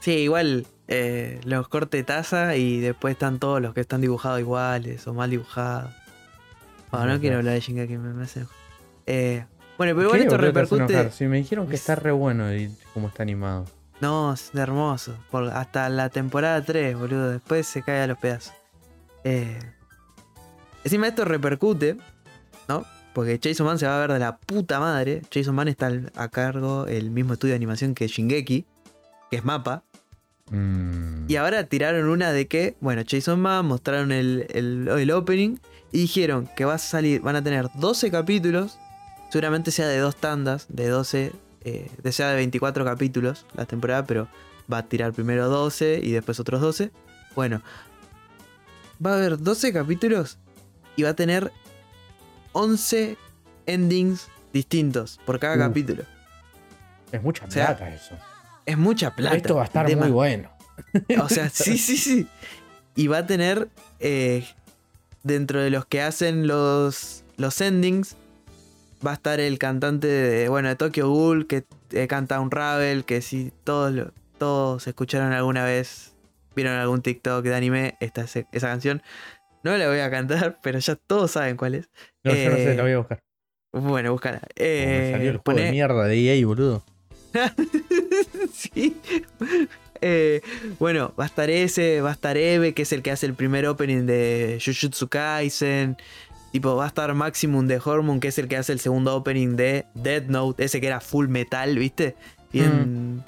[0.00, 5.06] Sí, igual eh, los corte taza y después están todos los que están dibujados iguales
[5.06, 5.92] o mal dibujados.
[6.90, 8.46] Bueno, no quiero hablar de Shingeki, me, me hace.
[9.06, 9.44] Eh,
[9.86, 11.10] bueno, pero ¿Qué, igual esto repercute.
[11.10, 13.64] Sí, me dijeron que está re bueno y cómo está animado.
[14.00, 15.14] No, es hermoso.
[15.30, 17.30] Por, hasta la temporada 3, boludo.
[17.30, 18.52] Después se cae a los pedazos.
[19.24, 19.58] Eh,
[20.84, 21.96] encima esto repercute,
[22.68, 22.84] ¿no?
[23.12, 25.22] Porque Jason Man se va a ver de la puta madre.
[25.32, 28.64] Jason Man está a cargo el mismo estudio de animación que Shingeki,
[29.30, 29.84] que es Mapa.
[30.50, 31.26] Mm.
[31.30, 35.56] Y ahora tiraron una de que, bueno, Jason Man mostraron el, el- el opening
[35.92, 38.78] y dijeron que va a salir, van a tener 12 capítulos,
[39.32, 41.32] seguramente sea de dos tandas, de 12,
[41.64, 44.28] eh, de sea de 24 capítulos la temporada, pero
[44.70, 46.90] va a tirar primero 12 y después otros 12.
[47.34, 47.62] Bueno,
[49.04, 50.36] va a haber 12 capítulos
[50.96, 51.50] y va a tener
[52.52, 53.16] 11
[53.64, 55.60] endings distintos por cada Uh.
[55.60, 56.02] capítulo.
[57.10, 58.14] Es mucha o sea, plata eso.
[58.66, 59.34] Es mucha plata.
[59.34, 60.50] Esto va a estar muy bueno.
[61.22, 62.26] O sea, sí, sí, sí.
[62.96, 64.46] Y va a tener eh,
[65.22, 68.16] dentro de los que hacen los, los endings,
[69.06, 73.04] va a estar el cantante de, bueno, de Tokyo Ghoul, que eh, canta un Ravel,
[73.04, 76.14] que si todos, lo- todos escucharon alguna vez,
[76.54, 79.02] vieron algún TikTok de anime, esta, es- esa canción.
[79.64, 81.88] No la voy a cantar, pero ya todos saben cuál es.
[82.24, 83.20] No, yo no sé, Eh, la voy a buscar.
[83.72, 86.84] Bueno, me Eh, salió el juego de mierda de EA, boludo.
[88.52, 88.96] sí.
[90.00, 90.42] Eh,
[90.78, 93.34] bueno, va a estar ese, va a estar Eve, que es el que hace el
[93.34, 95.96] primer opening de Jujutsu Kaisen.
[96.52, 99.56] Tipo, va a estar Maximum de Hormone, que es el que hace el segundo opening
[99.56, 102.14] de Dead Note, ese que era full metal, ¿viste?
[102.52, 103.24] Bien.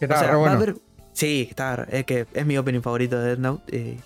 [0.00, 0.76] Que o sea, va a haber.
[1.12, 3.62] Sí, está, es que es mi opening favorito de Dead Note.
[3.76, 3.98] eh.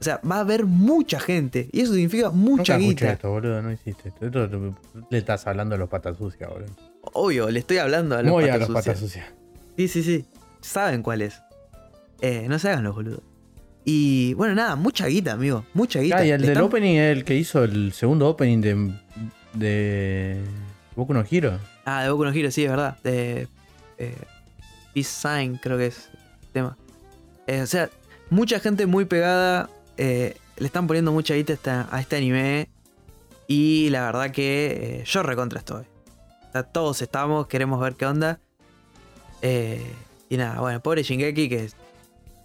[0.00, 1.68] o sea, va a haber mucha gente.
[1.70, 3.12] Y eso significa mucha Nunca guita.
[3.12, 4.74] esto, boludo, no hiciste esto.
[5.10, 6.70] Le estás hablando a los patas sucias, boludo.
[7.12, 8.84] Obvio, le estoy hablando a los Muy a patas los sucias.
[8.86, 9.26] patas sucias.
[9.76, 10.24] Sí, sí, sí.
[10.62, 11.42] Saben cuál es.
[12.22, 13.20] Eh, no se hagan los boludos.
[13.90, 15.64] Y bueno, nada, mucha guita, amigo.
[15.72, 16.18] Mucha guita.
[16.18, 18.92] Ah, y el del están- opening es el que hizo el segundo opening de.
[19.54, 20.42] de.
[20.94, 21.58] Boku no Hero.
[21.86, 22.98] Ah, de Boku no Hero, sí, es verdad.
[23.02, 23.48] De.
[23.96, 24.14] Eh,
[24.92, 26.10] Peace Sign, creo que es
[26.42, 26.76] el tema.
[27.46, 27.88] Eh, o sea,
[28.28, 29.70] mucha gente muy pegada.
[29.96, 32.68] eh, le están poniendo mucha guita a esta- a este anime.
[33.46, 35.84] Y la verdad que yo recontra estoy.
[36.48, 38.38] O sea, todos estamos, queremos ver qué onda.
[39.42, 41.70] Y nada, bueno, pobre Shingeki que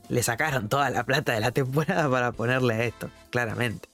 [0.09, 3.89] le sacaron toda la plata de la temporada para ponerle a esto, claramente.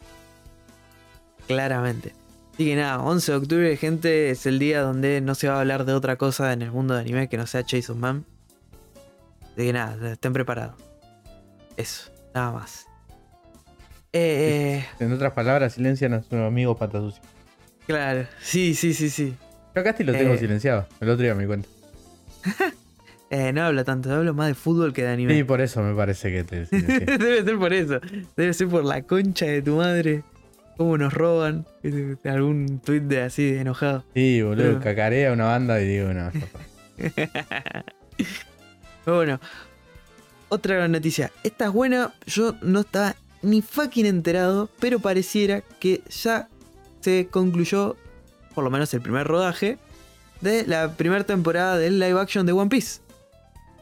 [1.47, 2.13] Claramente.
[2.53, 5.59] Así que nada, 11 de octubre, gente, es el día donde no se va a
[5.61, 8.25] hablar de otra cosa en el mundo de anime que no sea Jason Man.
[9.53, 10.75] Así que nada, estén preparados.
[11.77, 12.85] Eso, nada más.
[14.11, 17.25] Eh, En otras palabras, silencian a su amigo patas sucias.
[17.87, 19.35] claro, sí, sí, sí, sí.
[19.75, 20.37] Yo acá sí lo tengo Eh.
[20.39, 20.87] silenciado.
[20.99, 21.69] El otro día me di cuenta.
[23.31, 25.35] Eh, no hablo tanto, hablo más de fútbol que de anime.
[25.35, 26.65] Sí, por eso me parece que te.
[27.17, 27.99] Debe ser por eso.
[28.35, 30.23] Debe ser por la concha de tu madre.
[30.77, 31.65] Cómo nos roban.
[32.23, 34.03] Algún tweet de así de enojado.
[34.15, 36.31] Sí, boludo, Pero- cacarea una banda y digo, no,
[39.05, 39.39] bueno,
[40.49, 41.31] otra gran noticia.
[41.43, 46.47] Esta es buena, yo no estaba ni fucking enterado, pero pareciera que ya
[47.01, 47.95] se concluyó,
[48.55, 49.77] por lo menos el primer rodaje,
[50.41, 53.01] de la primera temporada del live action de One Piece.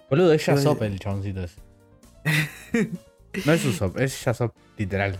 [0.10, 1.62] Boludo, es Yasop el chaboncito ese.
[3.46, 5.20] No es Usopp, es Yasop, literal.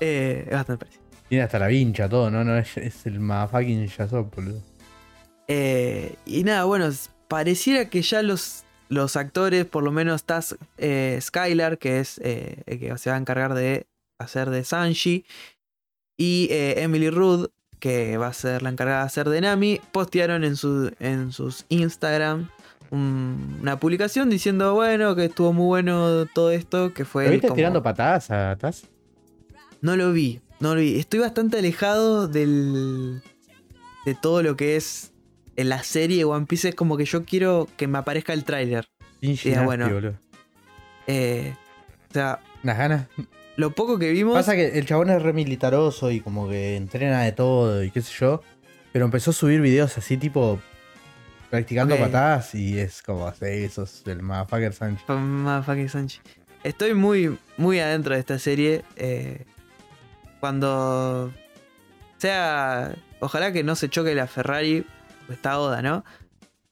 [0.00, 1.04] Eh, es bastante parecido.
[1.28, 2.44] Tiene hasta la vincha, todo, ¿no?
[2.44, 4.60] no es, es el motherfucking Yasop, boludo.
[5.48, 6.90] Eh, y nada, bueno,
[7.28, 10.40] pareciera que ya los, los actores, por lo menos está
[10.78, 13.86] eh, Skylar, que es eh, el que se va a encargar de
[14.18, 15.24] hacer de Sanji,
[16.16, 17.48] y eh, Emily Rudd,
[17.80, 21.66] que va a ser la encargada de hacer de Nami, postearon en, su, en sus
[21.68, 22.50] Instagram
[22.90, 27.26] un- una publicación diciendo, bueno, que estuvo muy bueno todo esto, que fue...
[27.26, 28.84] ¿Lo viste como- tirando patadas atrás?
[29.80, 30.98] no lo vi, no lo vi.
[30.98, 33.20] Estoy bastante alejado del.
[34.06, 35.12] de todo lo que es
[35.56, 36.70] en la serie One Piece.
[36.70, 38.86] Es como que yo quiero que me aparezca el tráiler.
[39.64, 39.88] Bueno.
[39.90, 40.14] boludo.
[41.06, 41.54] Eh,
[42.10, 43.06] o sea, Unas ganas.
[43.56, 44.34] lo poco que vimos.
[44.34, 48.00] Pasa que el chabón es re militaroso y como que entrena de todo y qué
[48.00, 48.40] sé yo.
[48.92, 50.60] Pero empezó a subir videos así tipo
[51.54, 55.04] practicando patadas y es como así, esos del motherfucker Sánchez.
[55.06, 56.18] Pa- motherfucking Sanji.
[56.62, 58.82] Estoy muy, muy adentro de esta serie.
[58.96, 59.44] eh,
[60.40, 61.32] cuando
[62.18, 62.94] sea.
[63.20, 64.84] Ojalá que no se choque la Ferrari.
[65.30, 66.04] está Oda, ¿no?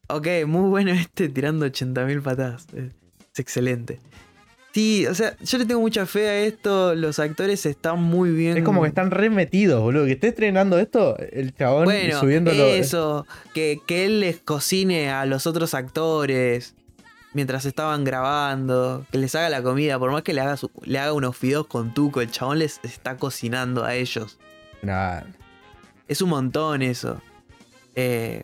[0.08, 2.66] Ok, muy bueno este tirando 80.000 patadas.
[2.74, 4.00] Es excelente.
[4.74, 6.94] Sí, o sea, yo le tengo mucha fe a esto.
[6.94, 8.56] Los actores están muy bien.
[8.56, 10.06] Es como que están remetidos, boludo.
[10.06, 12.64] Que esté estrenando esto, el chabón Bueno, subiéndolo.
[12.66, 16.74] eso, que, que él les cocine a los otros actores
[17.34, 20.98] mientras estaban grabando, que les haga la comida, por más que le haga, su- le
[20.98, 24.38] haga unos fideos con tuco, el chabón les está cocinando a ellos.
[24.82, 25.20] Nah,
[26.08, 27.20] Es un montón eso.
[27.94, 28.42] Eh,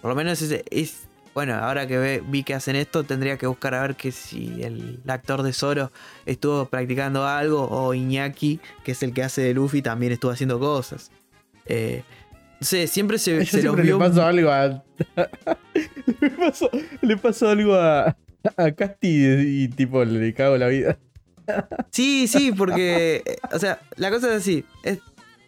[0.00, 3.46] por lo menos es, es- Bueno, ahora que ve- vi que hacen esto, tendría que
[3.46, 5.90] buscar a ver que si el actor de Zoro
[6.26, 10.58] estuvo practicando algo o Iñaki, que es el que hace de Luffy, también estuvo haciendo
[10.60, 11.10] cosas.
[11.64, 12.02] Eh,
[12.60, 13.98] no sé, siempre se, se los vio.
[13.98, 14.66] le pasó algo a.
[16.20, 18.16] le, pasó, le pasó algo a,
[18.56, 20.98] a Casti y, y, tipo le cago la vida.
[21.90, 23.22] Sí, sí, porque.
[23.24, 24.64] eh, O sea, la cosa es así.
[24.82, 24.98] Es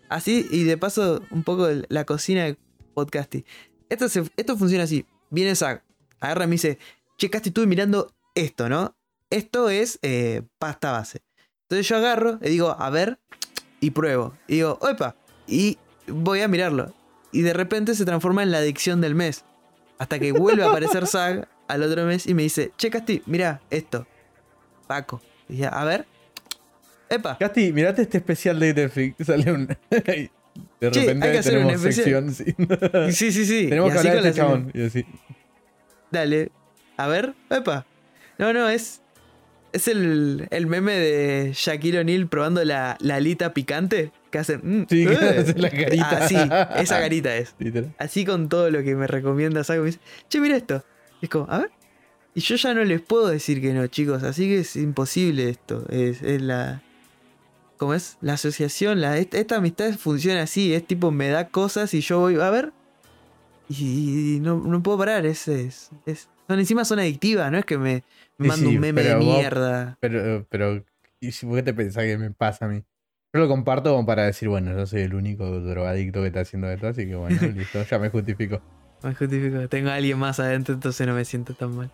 [0.09, 2.57] así, y de paso, un poco la cocina de
[2.95, 3.45] podcasting.
[3.91, 5.05] Esto, se- esto funciona así.
[5.35, 5.85] Viene Zack,
[6.21, 6.79] agarra y me dice:
[7.19, 8.97] Che, Casti, estuve mirando esto, ¿no?
[9.31, 11.23] Esto es eh, pasta base.
[11.63, 13.19] Entonces yo agarro y digo, a ver,
[13.81, 14.35] y pruebo.
[14.47, 15.17] Y digo, opa,
[15.47, 16.95] y voy a mirarlo.
[17.33, 19.45] Y de repente se transforma en la adicción del mes.
[19.99, 23.61] Hasta que vuelve a aparecer Zag al otro mes y me dice, che, Casti, mira
[23.71, 24.07] esto.
[24.87, 25.21] Paco.
[25.49, 26.07] Y ya, a ver.
[27.09, 27.39] Epa.
[27.39, 29.27] Casti, mirate este especial de Netflix.
[29.27, 29.69] Sale un.
[30.81, 32.33] de repente hay que hacer un tenemos especial.
[32.35, 33.09] sección.
[33.11, 33.13] sí.
[33.13, 33.67] Sí, sí, sí.
[33.69, 34.71] tenemos que así hablar de este chabón.
[34.75, 35.05] Y así.
[36.11, 36.51] Dale.
[36.97, 37.87] A ver, epa.
[38.39, 39.01] No, no, es.
[39.73, 44.13] Es el, el meme de Shaquille O'Neal probando la, la alita picante.
[44.31, 44.61] Que hacen.
[44.63, 45.17] mm, Sí, que eh.
[45.41, 46.19] hace la carita.
[46.23, 46.37] Ah, sí,
[46.81, 47.57] esa carita es.
[47.99, 49.83] Así con todo lo que me recomienda Sago.
[49.83, 50.85] Me dice, che, mira esto.
[51.21, 51.71] Y es como, a ver.
[52.37, 54.23] Y yo ya no les puedo decir que no, chicos.
[54.23, 55.85] Así que es imposible esto.
[55.91, 56.83] Es, es la.
[57.79, 58.17] ¿Cómo es?
[58.21, 59.01] La asociación.
[59.01, 60.73] La, esta, esta amistad funciona así.
[60.75, 62.73] Es tipo, me da cosas y yo voy a ver.
[63.69, 65.27] Y, y no, no puedo parar.
[65.27, 68.03] Es, es, es- son, encima son adictivas, no es que me,
[68.37, 69.97] me mando sí, un meme de vos- mierda.
[70.01, 70.85] Pero, pero,
[71.19, 72.85] ¿y si- ¿por qué te pensás que me pasa a mí?
[73.33, 76.71] Yo lo comparto como para decir, bueno, yo soy el único drogadicto que está haciendo
[76.71, 78.61] esto, así que bueno, listo, ya me justifico.
[79.03, 79.67] Me justifico.
[79.69, 81.91] Tengo a alguien más adentro, entonces no me siento tan mal.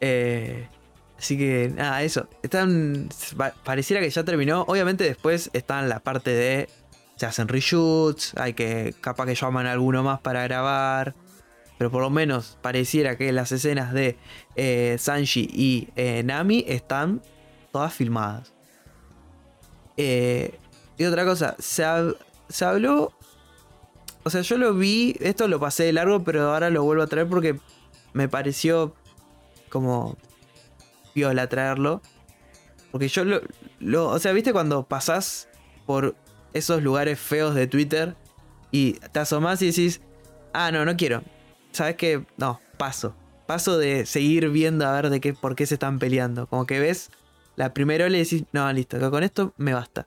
[0.00, 0.66] Eh,
[1.18, 2.28] así que, nada, eso.
[2.42, 3.08] Están.
[3.36, 4.62] pa- Pareciera que ya terminó.
[4.68, 6.68] Obviamente, después está la parte de.
[7.16, 8.34] Se hacen reshoots.
[8.36, 8.94] Hay que.
[9.00, 11.14] Capaz que llaman a alguno más para grabar.
[11.78, 14.16] Pero por lo menos pareciera que las escenas de
[14.56, 17.22] eh, Sanji y eh, Nami están
[17.70, 18.52] todas filmadas.
[19.96, 20.58] Eh,
[20.96, 21.84] y otra cosa, se,
[22.48, 23.12] se habló
[24.24, 27.06] o sea, yo lo vi, esto lo pasé de largo, pero ahora lo vuelvo a
[27.06, 27.58] traer porque
[28.12, 28.94] me pareció
[29.70, 30.18] como
[31.14, 32.02] viola traerlo.
[32.90, 33.40] Porque yo lo,
[33.80, 35.48] lo- O sea, ¿viste cuando pasás
[35.86, 36.16] por
[36.52, 38.16] esos lugares feos de Twitter
[38.70, 40.00] y te asomás y decís,
[40.52, 41.22] ah, no, no quiero.
[41.72, 42.24] ¿Sabes qué?
[42.36, 43.14] No, paso.
[43.46, 46.46] Paso de seguir viendo a ver de qué, por qué se están peleando.
[46.46, 47.10] Como que ves
[47.56, 50.06] la primera ola y decís, no, listo, con esto me basta.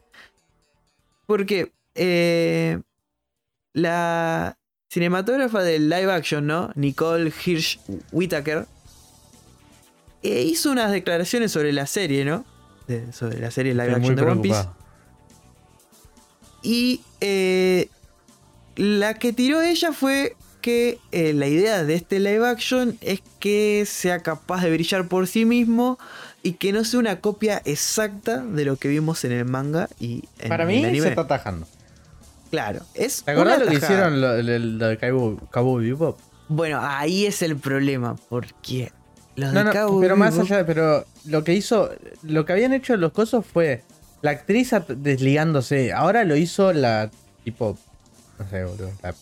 [1.25, 2.81] Porque eh,
[3.73, 4.57] la
[4.91, 6.71] cinematógrafa del live action, ¿no?
[6.75, 7.79] Nicole Hirsch
[8.11, 8.65] Whittaker,
[10.23, 12.45] eh, hizo unas declaraciones sobre la serie, ¿no?
[12.87, 14.65] De- sobre la serie live action de One Piece.
[16.63, 17.89] Y eh,
[18.75, 23.83] la que tiró ella fue que eh, la idea de este live action es que
[23.87, 25.97] sea capaz de brillar por sí mismo
[26.43, 30.23] y que no sea una copia exacta de lo que vimos en el manga y
[30.39, 31.01] en Para el mí anime.
[31.01, 31.67] se está atajando.
[32.51, 36.19] Claro, es ¿Te acordás lo que hicieron lo, lo- lo de Cabo Bebop?
[36.47, 38.91] Bueno, ahí es el problema, porque
[39.41, 41.89] los No, de no, pero más allá, pero lo que hizo,
[42.23, 43.83] lo que habían hecho los cosos fue
[44.21, 45.93] la actriz desligándose.
[45.93, 47.09] Ahora lo hizo la,
[47.43, 47.77] tipo,
[48.39, 49.15] no sé, boludo, la-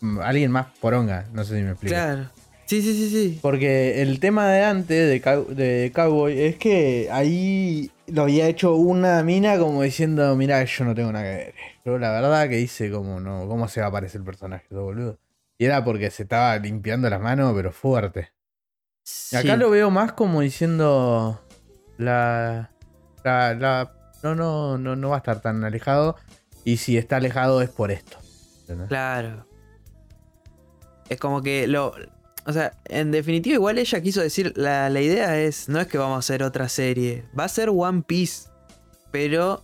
[0.00, 1.94] mm, alguien más poronga, no sé si me explico.
[1.94, 2.30] Claro.
[2.66, 3.38] Sí, sí, sí, sí.
[3.40, 8.74] Porque el tema de antes de, Cow- de Cowboy es que ahí lo había hecho
[8.74, 11.54] una mina como diciendo, mira, yo no tengo nada que ver.
[11.82, 14.82] Pero la verdad que dice como no, ¿cómo se va a aparecer el personaje, todo
[14.84, 15.18] boludo?
[15.56, 18.28] Y era porque se estaba limpiando las manos, pero fuerte.
[19.34, 21.40] Acá lo veo más como diciendo
[21.98, 22.70] la,
[23.24, 23.92] la, la-
[24.22, 26.16] no, no, no, no va a estar tan alejado.
[26.64, 28.18] Y si está alejado es por esto.
[28.62, 28.88] ¿entendés?
[28.88, 29.46] Claro.
[31.08, 31.94] Es como que lo.
[32.46, 34.52] O sea, en definitiva, igual ella quiso decir.
[34.56, 35.68] La, la idea es.
[35.68, 37.24] No es que vamos a hacer otra serie.
[37.38, 38.48] Va a ser One Piece.
[39.10, 39.62] Pero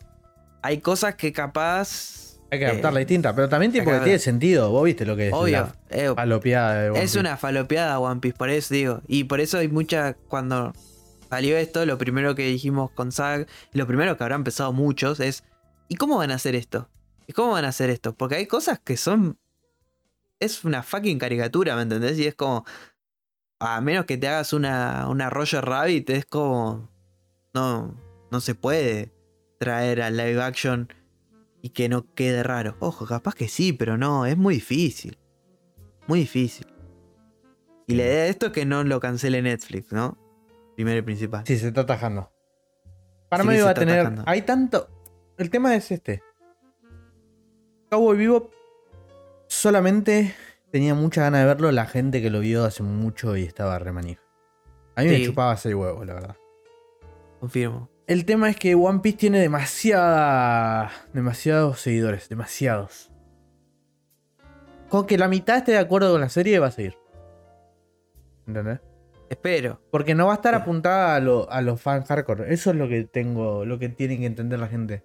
[0.62, 2.23] hay cosas que capaz.
[2.54, 4.70] Hay que eh, adaptarla distinta, pero también tipo que tiene sentido.
[4.70, 5.58] Vos viste lo que es Obvio.
[5.58, 7.20] la eh, falopeada de One es Piece.
[7.20, 9.02] una falopeada One Piece, por eso digo.
[9.06, 10.14] Y por eso hay mucha.
[10.14, 10.72] Cuando
[11.28, 13.46] salió esto, lo primero que dijimos con Zag.
[13.72, 15.44] Lo primero que habrán pensado muchos es.
[15.88, 16.88] ¿Y cómo van a hacer esto?
[17.26, 18.14] ¿Y cómo van a hacer esto?
[18.14, 19.38] Porque hay cosas que son.
[20.40, 22.18] es una fucking caricatura, ¿me entendés?
[22.18, 22.64] Y es como.
[23.60, 26.88] A menos que te hagas una, una Roger Rabbit, es como.
[27.52, 27.96] No,
[28.30, 29.12] no se puede
[29.58, 30.88] traer al live action
[31.64, 32.76] y que no quede raro.
[32.78, 35.16] Ojo, capaz que sí, pero no, es muy difícil.
[36.06, 36.66] Muy difícil.
[37.86, 40.18] Y la idea de esto es que no lo cancele Netflix, ¿no?
[40.74, 41.42] Primero y principal.
[41.46, 42.30] Sí, se está atajando.
[43.30, 44.12] Para Sí mí va a tener.
[44.26, 44.90] Hay tanto.
[45.38, 46.22] El tema es este.
[47.88, 48.50] Cowboy Vivo
[49.46, 50.34] solamente
[50.70, 53.90] tenía mucha ganas de verlo la gente que lo vio hace mucho y estaba re
[53.90, 54.20] manija.
[54.96, 56.36] A mí me chupaba seis huevos, la verdad.
[57.40, 57.88] Confirmo.
[58.06, 60.90] El tema es que One Piece tiene demasiada.
[61.12, 63.10] demasiados seguidores, demasiados.
[64.88, 66.96] Con que la mitad esté de acuerdo con la serie va a seguir.
[68.46, 68.80] ¿Entendés?
[69.30, 69.80] Espero.
[69.90, 72.52] Porque no va a estar apuntada a, lo- a los fans hardcore.
[72.52, 75.02] Eso es lo que tengo, lo que tienen que entender la gente.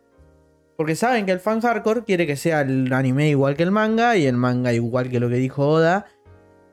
[0.76, 4.18] Porque saben que el fan hardcore quiere que sea el anime igual que el manga
[4.18, 6.06] y el manga igual que lo que dijo Oda.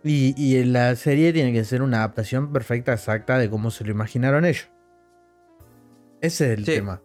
[0.03, 3.93] Y, y la serie tiene que ser una adaptación perfecta, exacta de cómo se lo
[3.93, 4.69] imaginaron ellos.
[6.21, 6.73] Ese es el Sí.
[6.77, 7.01] tema.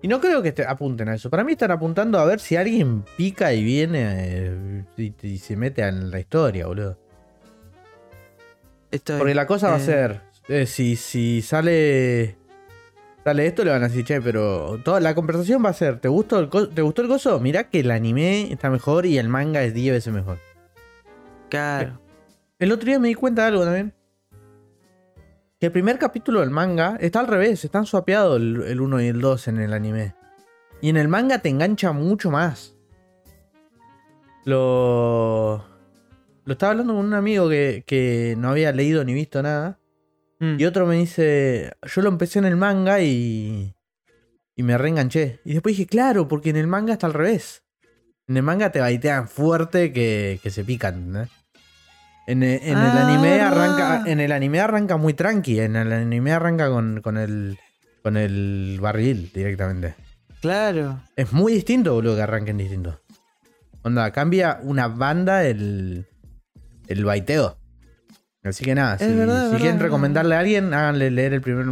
[0.00, 1.28] Y no creo que te apunten a eso.
[1.30, 5.56] Para mí están apuntando a ver si alguien pica y viene eh, y, y se
[5.56, 6.98] mete en la historia, boludo.
[8.90, 12.36] Estoy- Porque la cosa va a eh, ser, eh, si, si sale
[13.24, 16.08] sale esto, le van a decir, che, pero toda la conversación va a ser, ¿te
[16.08, 17.38] gustó el, co- ¿te gustó el coso?
[17.40, 20.38] Mirá que el anime está mejor y el manga es 10 veces mejor.
[21.50, 22.00] Claro.
[22.58, 23.92] El otro día me di cuenta de algo también.
[25.60, 29.20] Que el primer capítulo del manga está al revés, están suapeados el 1 y el
[29.20, 30.14] 2 en el anime.
[30.80, 32.76] Y en el manga te engancha mucho más.
[34.44, 35.64] Lo...
[36.44, 39.80] Lo estaba hablando con un amigo que, que no había leído ni visto nada.
[40.38, 40.60] Mm.
[40.60, 43.74] Y otro me dice, yo lo empecé en el manga y,
[44.54, 45.40] y me reenganché.
[45.44, 47.64] Y después dije, claro, porque en el manga está al revés.
[48.28, 51.12] En el manga te baitean fuerte que, que se pican.
[51.12, 51.28] ¿no?
[52.28, 53.46] En, e- en el Ah, anime verdad.
[53.52, 55.60] arranca, en el anime arranca muy tranqui.
[55.60, 57.58] En el anime arranca con, con el
[58.02, 59.94] con el barril directamente.
[60.40, 61.00] Claro.
[61.16, 63.00] Es muy distinto, boludo, que arranquen distinto.
[63.82, 66.06] Onda, cambia una banda el,
[66.86, 67.58] el baiteo.
[68.44, 71.32] Así que nada, Es si, verdad, es si verdad, quieren recomendarle a alguien, háganle leer
[71.34, 71.66] el primer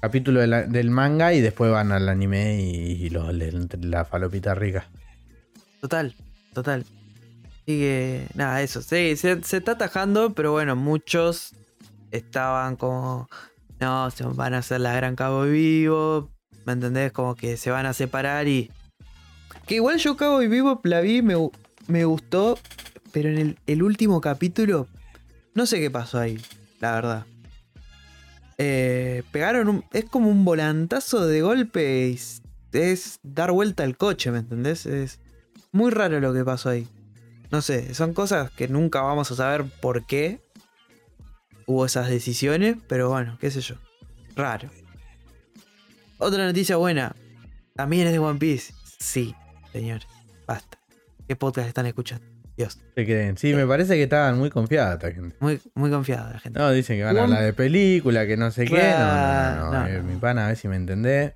[0.00, 4.04] capítulo de la- del manga y después van al anime y, y lo leen la
[4.04, 4.86] falopita rica.
[5.80, 6.14] Total.
[6.54, 6.84] Total.
[7.64, 8.82] Así que, nada, eso.
[8.82, 11.54] Sí, se, está atajando, pero bueno, muchos
[12.10, 13.26] estaban como.
[13.80, 16.30] No, se van a hacer la gran Cabo Vivo.
[16.66, 17.10] ¿Me entendés?
[17.12, 18.70] Como que se van a separar y.
[19.66, 21.50] Que igual yo Cabo y Vivo la me,
[21.86, 22.58] me gustó.
[23.12, 24.86] Pero en el, el último capítulo.
[25.54, 26.38] No sé qué pasó ahí,
[26.80, 27.26] la verdad.
[28.58, 29.84] Eh, pegaron un.
[29.90, 32.18] Es como un volantazo de golpe y
[32.72, 34.84] es dar vuelta al coche, ¿me entendés?
[34.84, 35.18] Es
[35.72, 36.86] muy raro lo que pasó ahí.
[37.54, 40.40] No sé, son cosas que nunca vamos a saber por qué
[41.66, 43.76] hubo esas decisiones, pero bueno, qué sé yo.
[44.34, 44.68] Raro.
[46.18, 47.14] Otra noticia buena.
[47.76, 48.74] También es de One Piece.
[48.98, 49.36] Sí,
[49.70, 50.08] señores.
[50.48, 50.80] Basta.
[51.28, 52.26] ¿Qué podcast están escuchando?
[52.56, 52.80] Dios.
[52.96, 53.38] ¿Qué creen?
[53.38, 55.36] Sí, me parece que estaban muy confiadas esta gente.
[55.38, 56.58] Muy, muy confiada la gente.
[56.58, 58.74] No, dicen que van a hablar de película, que no sé qué.
[58.74, 60.02] No, no, no, Claro, no, no, eh, no.
[60.02, 61.34] Mi pana, a ver si me entendés.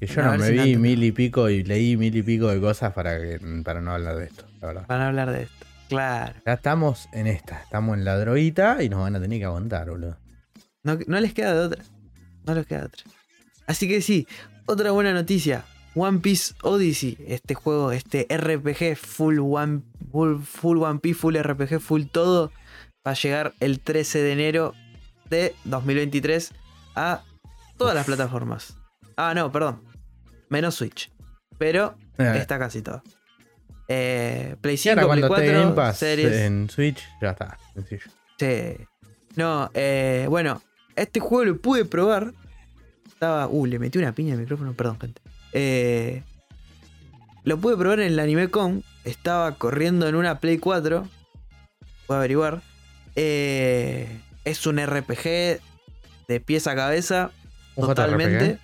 [0.00, 2.58] Que yo no me si vi mil y pico y leí mil y pico de
[2.58, 4.86] cosas para, que, para no hablar de esto, la verdad.
[4.88, 5.66] Van a hablar de esto.
[5.88, 6.34] Claro.
[6.46, 9.88] Ya estamos en esta, estamos en la droguita y nos van a tener que aguantar,
[9.90, 10.18] boludo.
[10.82, 11.84] No, no les queda de otra.
[12.46, 13.04] No les queda de otra.
[13.66, 14.26] Así que sí,
[14.66, 15.64] otra buena noticia.
[15.94, 21.78] One Piece Odyssey, este juego, este RPG full One, full, full One Piece, full RPG,
[21.80, 22.50] full todo,
[23.06, 24.74] va a llegar el 13 de enero
[25.30, 26.52] de 2023
[26.96, 27.22] a
[27.76, 28.76] todas las plataformas.
[29.16, 29.84] Ah, no, perdón.
[30.48, 31.12] Menos Switch.
[31.58, 33.02] Pero Eh, está casi todo.
[33.88, 36.32] Eh, Play y 5, ahora Play cuando 4, esté Game Pass series.
[36.32, 38.02] en Switch, ya está, sencillo.
[38.38, 38.86] Sí.
[39.36, 40.62] No, eh, bueno,
[40.96, 42.32] este juego lo pude probar.
[43.06, 43.48] Estaba.
[43.48, 45.20] Uh, le metí una piña al micrófono, perdón, gente.
[45.52, 46.22] Eh,
[47.42, 48.84] lo pude probar en el AnimeCon.
[49.04, 51.06] Estaba corriendo en una Play 4.
[52.06, 52.62] Puedo averiguar.
[53.16, 55.60] Eh, es un RPG
[56.28, 57.30] de pieza a cabeza.
[57.76, 58.58] Un Totalmente.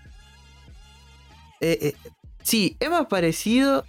[1.60, 1.94] Eh,
[2.42, 3.84] sí, es más parecido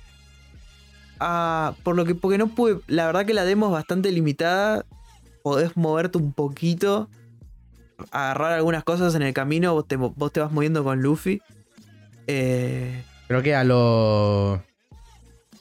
[1.21, 1.73] a.
[1.83, 2.15] Por lo que.
[2.15, 2.79] Porque no pude.
[2.87, 4.85] La verdad que la demo es bastante limitada.
[5.43, 7.09] Podés moverte un poquito.
[8.11, 9.73] Agarrar algunas cosas en el camino.
[9.73, 11.41] Vos te, vos te vas moviendo con Luffy.
[12.27, 14.55] Eh, Creo que a lo.
[14.55, 14.63] ¿A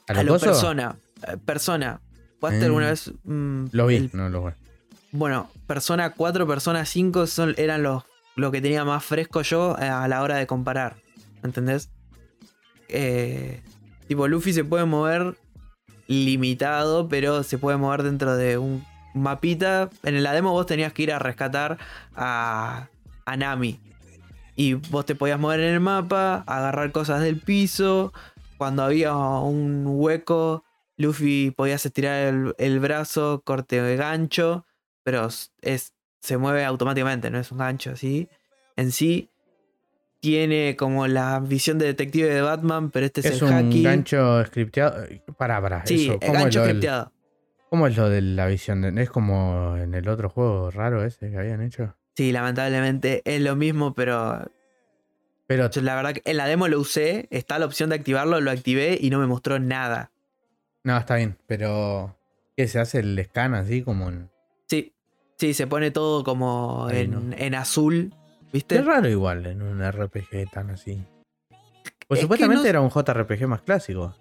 [0.09, 0.47] a lo coso?
[0.47, 0.97] persona.
[1.29, 2.01] eh, Persona.
[2.41, 2.65] ¿Jugaste Mm.
[2.65, 3.13] alguna vez?
[3.25, 4.53] mm, Lo vi, el- no lo vi.
[5.13, 8.03] bueno, Persona 4, Persona 5 son, eran los,
[8.35, 10.97] lo que tenía más fresco yo eh, a la hora de comparar.
[11.43, 11.91] ¿Entendés?
[12.89, 13.61] Eh,
[14.09, 15.37] tipo, Luffy se puede mover
[16.11, 18.85] limitado, pero se puede mover dentro de un
[19.15, 19.89] mapita.
[20.03, 21.79] En la demo vos tenías que ir a rescatar
[22.17, 22.89] a,
[23.25, 23.79] a Nami.
[24.57, 28.13] Y vos te podías mover en el mapa, agarrar cosas del piso.
[28.59, 30.65] Cuando había un hueco,
[30.97, 34.67] Luffy podías estirar el, el brazo, corte de gancho.
[35.05, 35.29] Pero
[35.63, 38.29] es, se mueve automáticamente, no es un gancho así.
[38.75, 39.31] En sí,
[40.21, 43.83] tiene como la visión de detective de Batman, pero este es, Es el un haki.
[43.83, 45.05] gancho scripteado.
[45.37, 45.83] Pará.
[45.87, 46.15] sí, eso.
[46.15, 47.13] el ¿Cómo, es gancho del, scripteado.
[47.71, 48.83] ¿Cómo es lo de la visión?
[48.83, 51.97] de- Es como en el otro juego raro ese que habían hecho.
[52.17, 54.51] Sí, lamentablemente es lo mismo, pero
[55.47, 58.41] Pero yo la verdad que en la demo lo usé, está la opción de activarlo,
[58.41, 60.11] lo activé y no me mostró nada.
[60.85, 62.17] No, está bien, pero.
[62.57, 64.29] ¿Qué se hace el scan así como en.?
[64.69, 64.93] Sí,
[65.39, 67.37] sí, se pone todo como en, no.
[67.37, 68.13] en azul,
[68.53, 68.77] ¿viste?
[68.77, 71.03] Es raro igual en un RPG tan así.
[72.09, 74.17] Pues Es supuestamente no- era un JRPG más clásico.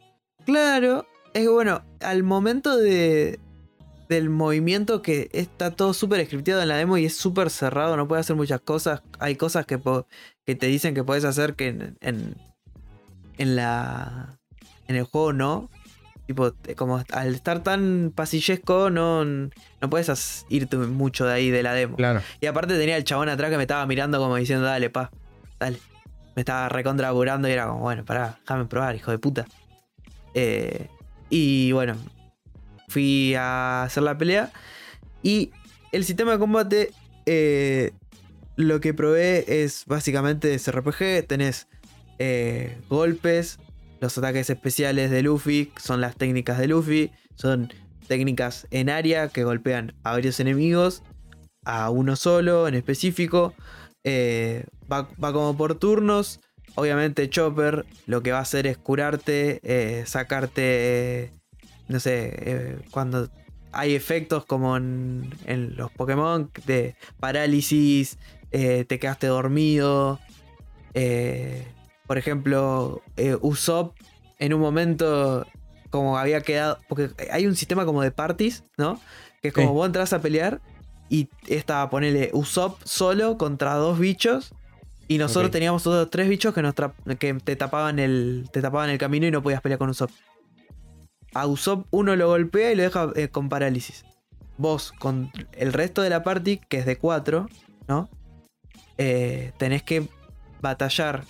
[0.45, 3.39] Claro, es que bueno, al momento de
[4.07, 8.07] del movimiento que está todo súper scripteado en la demo y es súper cerrado, no
[8.07, 9.03] puede hacer muchas cosas.
[9.19, 9.79] Hay cosas que,
[10.47, 12.35] que te dicen que puedes hacer que en, en,
[13.37, 14.39] en la
[14.87, 15.69] en el juego no.
[16.29, 21.63] Tipo, te- como al estar tan pasillesco, no, no puedes irte mucho de ahí de
[21.63, 21.95] la demo.
[21.95, 22.21] Claro.
[22.39, 25.09] Y aparte tenía el chabón atrás que me estaba mirando como diciendo, dale, pa,
[25.59, 25.79] dale.
[26.35, 29.47] Me estaba recontra apurando y era como, bueno, pará, déjame probar, hijo de puta.
[30.35, 30.85] Eh,
[31.31, 31.95] y bueno,
[32.89, 34.51] fui a hacer la pelea.
[35.23, 35.49] Y
[35.91, 36.91] el sistema de combate,
[37.25, 37.91] eh,
[38.55, 41.25] lo que probé es básicamente ese RPG.
[41.25, 41.67] Tenés
[42.19, 43.57] eh, golpes,
[43.99, 47.11] los ataques especiales de Luffy, son las técnicas de Luffy.
[47.35, 47.71] Son
[48.07, 51.03] técnicas en área que golpean a varios enemigos,
[51.63, 53.53] a uno solo en específico.
[54.03, 56.41] Eh, va, va como por turnos.
[56.75, 61.31] Obviamente Chopper lo que va a hacer es curarte, eh, sacarte,
[61.87, 63.29] no sé, eh, cuando
[63.71, 65.29] hay efectos como en,
[65.75, 68.17] los Pokémon de parálisis,
[68.49, 70.19] te quedaste dormido.
[70.93, 71.67] eh,
[72.09, 73.95] por ejemplo, eh, Usopp
[74.39, 75.45] en un momento
[75.91, 78.99] como había quedado, porque hay un sistema como de parties, ¿no?
[79.43, 79.73] Que es como Sí.
[79.75, 80.59] vos entras a pelear
[81.07, 84.55] y estaba, ponele, Usopp solo contra dos bichos.
[85.07, 86.73] Y nosotros teníamos otros tres bichos que, nos
[87.19, 90.09] que te, tapaban el, te tapaban el camino y no podías pelear con Usopp.
[91.35, 94.03] A Usopp uno lo golpea y lo deja eh, con parálisis.
[94.57, 97.45] Vos, con el resto de la party, que es de cuatro,
[97.87, 98.09] ¿no?
[98.97, 100.09] Eh, tenés que
[100.59, 101.23] batallar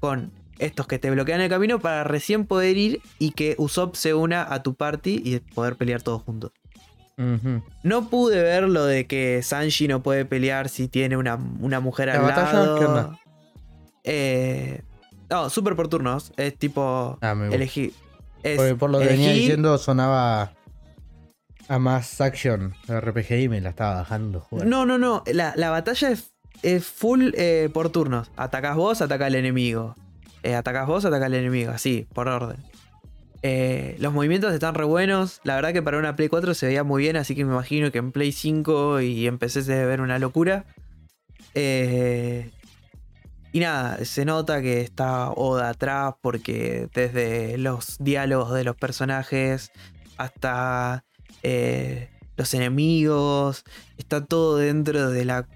[0.00, 4.12] con estos que te bloquean el camino para recién poder ir y que Usopp se
[4.14, 6.52] una a tu party y poder pelear todos juntos.
[7.82, 12.08] No pude ver lo de que Sanji no puede pelear si tiene una, una mujer
[12.08, 12.52] ¿La al batalla?
[12.54, 12.78] lado.
[12.78, 13.18] ¿Qué onda?
[14.04, 14.82] Eh,
[15.28, 16.32] no, súper por turnos.
[16.38, 17.18] Es tipo.
[17.20, 17.92] Ah, elegir.
[18.42, 20.52] es Porque por lo que venía diciendo sonaba
[21.68, 24.40] a más action RPG y me la estaba bajando.
[24.40, 24.66] joder.
[24.66, 25.22] No, no, no.
[25.26, 26.32] La, la batalla es,
[26.62, 28.30] es full eh, por turnos.
[28.36, 29.94] Atacás vos, ataca el enemigo.
[30.42, 31.70] Eh, atacás vos, ataca el enemigo.
[31.70, 32.58] Así, por orden.
[33.42, 35.40] Eh, los movimientos están re buenos.
[35.44, 37.16] La verdad que para una Play 4 se veía muy bien.
[37.16, 40.66] Así que me imagino que en Play 5 y en PC se ver una locura.
[41.54, 42.50] Eh,
[43.52, 46.14] y nada, se nota que está Oda atrás.
[46.20, 49.70] Porque desde los diálogos de los personajes
[50.16, 51.04] hasta
[52.36, 53.64] los enemigos.
[53.96, 55.46] Está todo dentro de la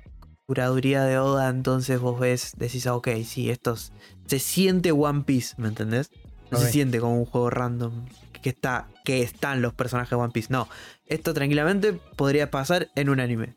[0.47, 1.49] curaduría de Oda.
[1.49, 3.93] Entonces vos ves, decís, ah, ok, sí, estos.
[4.27, 6.11] Se siente One Piece, ¿me entendés?
[6.51, 8.07] No se siente como un juego random.
[8.43, 10.49] Que, está, que están los personajes de One Piece.
[10.51, 10.69] No.
[11.07, 13.55] Esto tranquilamente podría pasar en un anime.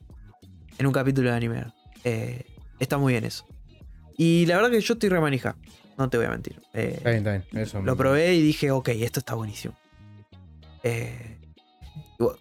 [0.78, 1.66] En un capítulo de anime.
[2.04, 2.46] Eh,
[2.80, 3.46] está muy bien eso.
[4.18, 5.56] Y la verdad que yo estoy remanija.
[5.98, 6.62] No te voy a mentir.
[6.74, 7.64] Eh, Está bien, está bien.
[7.64, 9.76] Eso lo probé y dije, ok, esto está buenísimo.
[10.84, 11.38] Eh,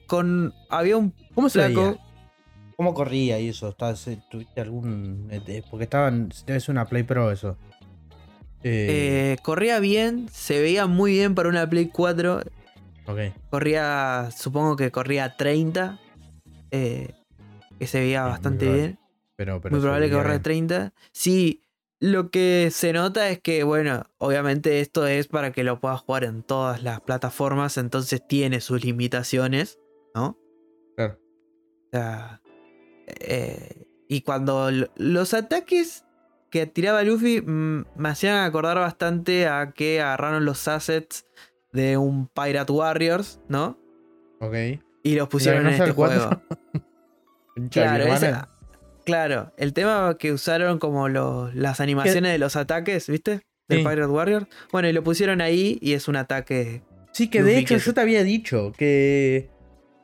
[0.06, 0.54] con.
[0.70, 1.98] Había un ¿Cómo se flaco.
[2.76, 3.68] ¿Cómo corría y eso?
[3.70, 5.28] ¿Estás- eh, ¿Tuviste algún.?
[5.30, 6.30] eh, Porque estaban.
[6.46, 7.56] Es una Play Pro eso.
[8.62, 12.40] Eh, eh, corría bien, se veía muy bien para una Play 4.
[13.06, 13.18] ok.
[13.50, 15.98] Corría, supongo que corría a 30.
[16.70, 17.14] eh,
[17.78, 18.98] que se veía bastante bien.
[19.36, 20.42] Pero, pero Muy probable que corra a bien.
[20.42, 20.94] 30.
[21.12, 21.62] Sí,
[22.00, 26.24] lo que se nota es que, bueno, obviamente esto es para que lo puedas jugar
[26.24, 29.78] en todas las plataformas, entonces tiene sus limitaciones,
[30.14, 30.38] ¿no?
[30.96, 31.18] Claro.
[31.18, 32.40] O sea,
[33.06, 36.04] eh, y cuando lo- los ataques
[36.50, 41.26] que tiraba Luffy mm, me hacían acordar bastante a que agarraron los assets
[41.72, 43.78] de un Pirate Warriors, ¿no?
[44.40, 44.54] Ok.
[45.02, 46.30] Y los pusieron no en este juego.
[47.70, 48.04] Claro,
[49.04, 53.40] claro, el tema que usaron como los- las animaciones de los ataques, ¿viste?
[53.68, 53.84] Del Sí.
[53.84, 54.46] Pirate Warrior.
[54.72, 56.82] Bueno, y lo pusieron ahí y es un ataque
[57.12, 59.48] Sí, que de hecho que- yo te había dicho que,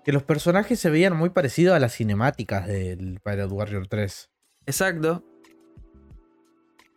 [0.04, 4.30] que los personajes se veían muy parecidos a las cinemáticas del Pirate Warrior 3.
[4.66, 5.24] Exacto.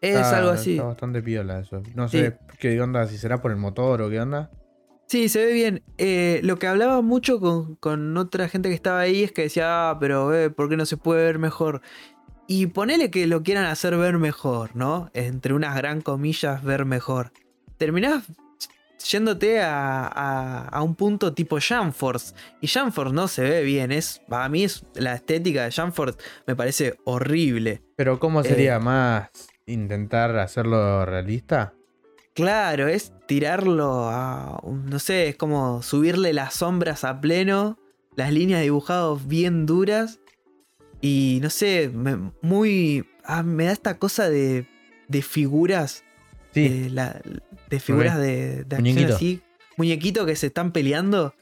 [0.01, 0.73] Es Está- algo así.
[0.73, 1.81] Está bastante piola eso.
[1.95, 2.19] No Sí.
[2.19, 4.51] sé qué onda, si será por el motor o qué onda.
[5.07, 5.83] Sí, se ve bien.
[5.97, 9.89] Eh, lo que hablaba mucho con, con otra gente que estaba ahí es que decía,
[9.91, 11.81] ah, pero eh, ¿por qué no se puede ver mejor?
[12.47, 15.09] Y ponele que lo quieran hacer ver mejor, ¿no?
[15.13, 17.31] Entre unas gran comillas, ver mejor.
[17.77, 18.23] Terminás
[19.03, 22.33] yéndote a, a- a un punto tipo Jamforce.
[22.61, 23.91] Y Jamforce no se ve bien.
[23.91, 26.17] Es, para mí es, la estética de Jamforce
[26.47, 27.81] me parece horrible.
[27.95, 28.79] Pero ¿cómo sería Eh.
[28.79, 29.29] más
[29.65, 31.73] intentar hacerlo realista?
[32.33, 34.61] Claro, es tirarlo a.
[34.63, 37.77] No sé, es como subirle las sombras a pleno,
[38.15, 40.19] las líneas dibujadas bien duras.
[41.01, 43.05] Y no sé, me- muy.
[43.23, 44.67] ah, me da esta cosa de,
[45.07, 46.03] de figuras.
[46.55, 47.21] Sí, De, la-
[47.69, 49.15] de figuras de, de acción Muñequito.
[49.15, 49.41] así.
[49.77, 51.35] Muñequito que se están peleando.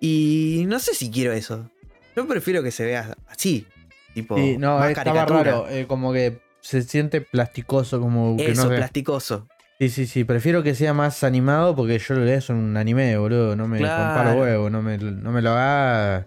[0.00, 1.70] Y no sé si quiero eso.
[2.16, 3.66] Yo prefiero que se vea así.
[4.14, 5.42] Tipo, sí, no, más estaba caricatura.
[5.42, 5.68] raro.
[5.68, 8.76] eh, como que se siente plasticoso, como que Eso, no sé.
[8.76, 9.46] plasticoso.
[9.78, 10.24] Sí, sí, sí.
[10.24, 13.56] Prefiero que sea más animado porque yo lo leo en un anime, boludo.
[13.56, 14.14] No me Claro.
[14.14, 14.70] comparo huevo.
[14.70, 16.26] No me, no me lo haga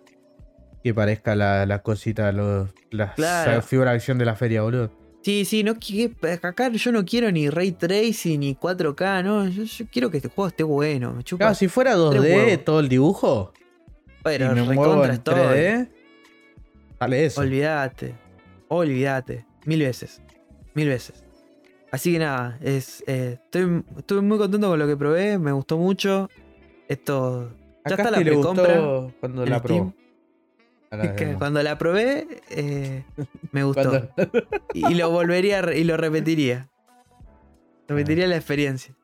[0.84, 3.62] que parezca la, la cosita, los, las Claro.
[3.62, 4.92] figuras de acción de la feria, boludo.
[5.24, 5.78] Sí, sí, no,
[6.42, 10.28] acá yo no quiero ni ray tracing ni 4K, no, yo, yo quiero que este
[10.28, 11.46] juego esté bueno, me chupa.
[11.46, 12.66] Claro, si fuera Tres 2D huevos.
[12.66, 13.54] todo el dibujo
[14.24, 15.34] pero me recontra en estoy.
[15.36, 15.90] 3D,
[17.00, 17.42] sale eso.
[17.42, 18.16] Olvídate,
[18.70, 20.22] olvídate, mil veces,
[20.74, 21.24] mil veces.
[21.92, 26.30] Así que nada, es, eh, estoy, muy contento con lo que probé, me gustó mucho.
[26.88, 27.52] Esto
[27.86, 28.82] ya Acá está la precompra.
[29.20, 29.94] cuando la probó.
[31.18, 33.04] Que cuando la probé, eh,
[33.52, 34.10] me gustó.
[34.74, 36.70] Y lo volvería y lo repetiría.
[37.88, 38.96] Repetiría la experiencia.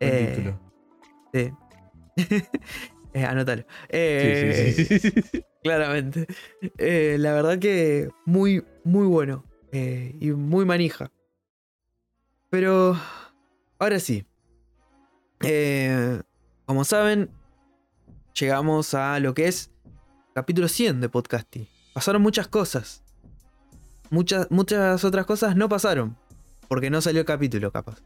[0.00, 0.54] Eh.
[1.32, 1.52] Sí.
[3.14, 3.62] Eh, anótalo.
[3.62, 5.42] Sí, Eh, sí, sí, sí.
[5.62, 6.26] Claramente.
[6.76, 9.44] Eh, la verdad que muy, muy bueno.
[9.72, 11.10] eh, y muy manija.
[12.50, 12.96] Pero,
[13.78, 14.26] ahora sí.
[15.42, 16.20] Eh,
[16.66, 17.30] como saben,
[18.38, 19.70] llegamos a lo que es
[20.38, 21.68] capítulo 100 de Podcasty.
[21.92, 23.02] Pasaron muchas cosas.
[24.08, 26.16] Muchas, muchas otras cosas no pasaron.
[26.68, 27.96] Porque no salió el capítulo, capaz.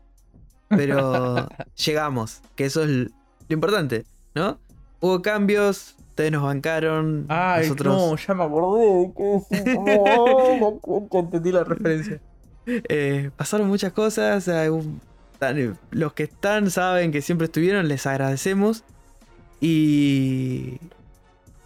[0.71, 1.47] Pero
[1.85, 3.11] llegamos, que eso es lo
[3.51, 4.59] importante, ¿no?
[5.01, 7.27] Hubo cambios, ustedes nos bancaron.
[7.29, 12.21] Ay, nosotros no, ya me acordé de que no, no, entendí la referencia.
[12.65, 14.47] Eh, pasaron muchas cosas.
[14.47, 18.85] eh, los que están saben que siempre estuvieron, les agradecemos.
[19.61, 20.79] Y,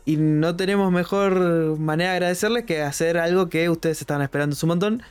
[0.07, 4.68] y no tenemos mejor manera de agradecerles que hacer algo que ustedes estaban esperando un
[4.68, 5.02] montón.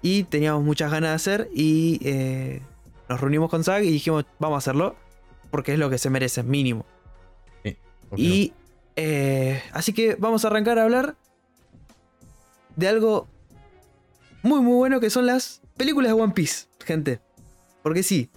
[0.00, 1.48] Y teníamos muchas ganas de hacer.
[1.54, 2.62] Y eh,
[3.10, 4.96] nos reunimos con Zag y dijimos, vamos a hacerlo.
[5.50, 6.86] Porque es lo que se merece, mínimo.
[8.16, 8.54] Y
[8.96, 11.16] eh, así que vamos a arrancar a hablar
[12.76, 13.28] de algo
[14.42, 17.20] muy muy bueno que son las películas de One Piece, gente.
[17.82, 18.30] Porque sí,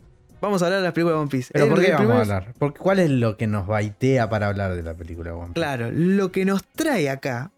[0.44, 1.54] vamos a hablar de las películas de One Piece.
[1.54, 2.54] ¿Pero por qué vamos a hablar?
[2.60, 5.54] Porque, ¿Cuál es lo que nos baitea para hablar de la película One Piece?
[5.54, 7.52] Claro, lo que nos trae acá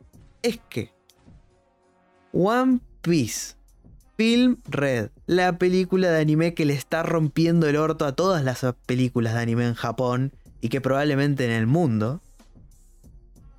[0.43, 0.91] es que
[2.31, 3.55] One Piece
[4.17, 8.63] Film Red, la película de anime que le está rompiendo el orto a todas las
[8.85, 10.31] películas de anime en Japón
[10.61, 12.21] y que probablemente en el mundo,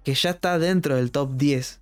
[0.05, 1.81] que ya está dentro del top 10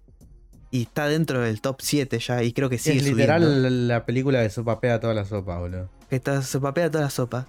[0.70, 4.06] y está dentro del top 7 ya y creo que sigue es literal la, la
[4.06, 5.90] película que sopapea toda la sopa, boludo.
[6.08, 7.46] Que está, se papea toda la sopa,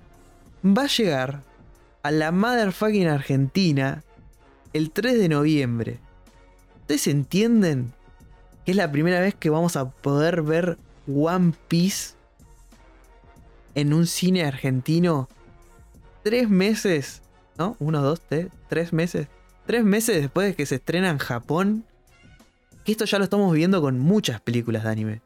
[0.65, 1.41] va a llegar
[2.03, 4.03] a la motherfucking Argentina
[4.73, 5.99] el 3 de noviembre.
[6.81, 7.93] ¿Ustedes entienden
[8.63, 10.77] que es la primera vez que vamos a poder ver
[11.07, 12.13] One Piece
[13.73, 15.29] en un cine argentino?
[16.23, 17.21] Tres meses,
[17.57, 17.75] ¿no?
[17.79, 19.27] Uno, dos, tres, tres meses.
[19.65, 21.85] Tres meses después de que se estrena en Japón.
[22.83, 25.21] Que esto ya lo estamos viendo con muchas películas de anime.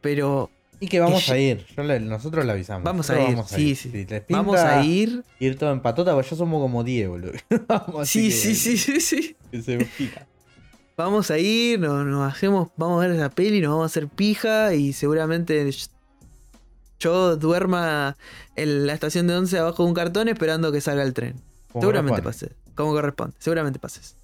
[0.00, 0.50] Pero
[0.80, 1.66] Y que vamos Que a ir.
[1.76, 2.84] Yo le- nosotros le avisamos.
[2.84, 3.90] Vamos a ir, sí, sí.
[3.90, 5.22] Si les vamos a ir.
[5.38, 7.32] Ir todo en patota, porque ya somos como 10, boludo.
[7.68, 9.36] Vamos, Sí, que- sí, sí, sí, sí.
[9.50, 9.88] que se.
[10.96, 14.08] Vamos a ir, nos, nos hacemos, vamos a ver esa peli, nos vamos a hacer
[14.08, 15.70] pija y seguramente
[16.98, 18.16] yo duerma
[18.56, 21.36] en la estación de 11 abajo de un cartón esperando que salga el tren.
[21.72, 22.54] Como seguramente corresponde.
[22.54, 24.16] pase, como corresponde, seguramente pases.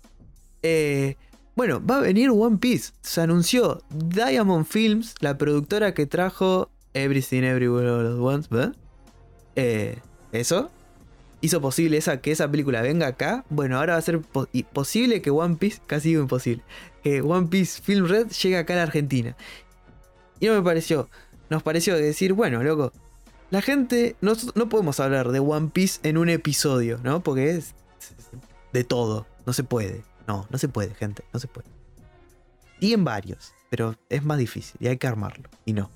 [0.63, 1.17] Eh,
[1.57, 2.93] bueno, va a venir One Piece.
[3.01, 8.49] Se anunció Diamond Films, la productora que trajo Everything Everywhere All at Once.
[8.51, 8.77] ¿verdad?
[9.57, 9.99] Eh,
[10.33, 10.71] Eso
[11.41, 13.45] hizo posible esa, que esa película venga acá.
[13.49, 14.21] Bueno, ahora va a ser
[14.73, 16.63] posible que One Piece, casi imposible,
[17.03, 19.37] que One Piece Film Red llegue acá a la Argentina.
[20.41, 21.09] Y no me pareció,
[21.49, 22.93] nos pareció decir, bueno, loco,
[23.51, 24.17] la gente.
[24.21, 27.23] No, no podemos hablar de One Piece en un episodio, ¿no?
[27.23, 27.75] Porque es
[28.73, 29.27] de todo.
[29.47, 30.03] No se puede.
[30.27, 31.25] No, no se puede, gente.
[31.33, 31.69] No se puede.
[32.81, 33.55] Y en varios.
[33.71, 35.49] Pero es más difícil y hay que armarlo.
[35.65, 35.91] Y no.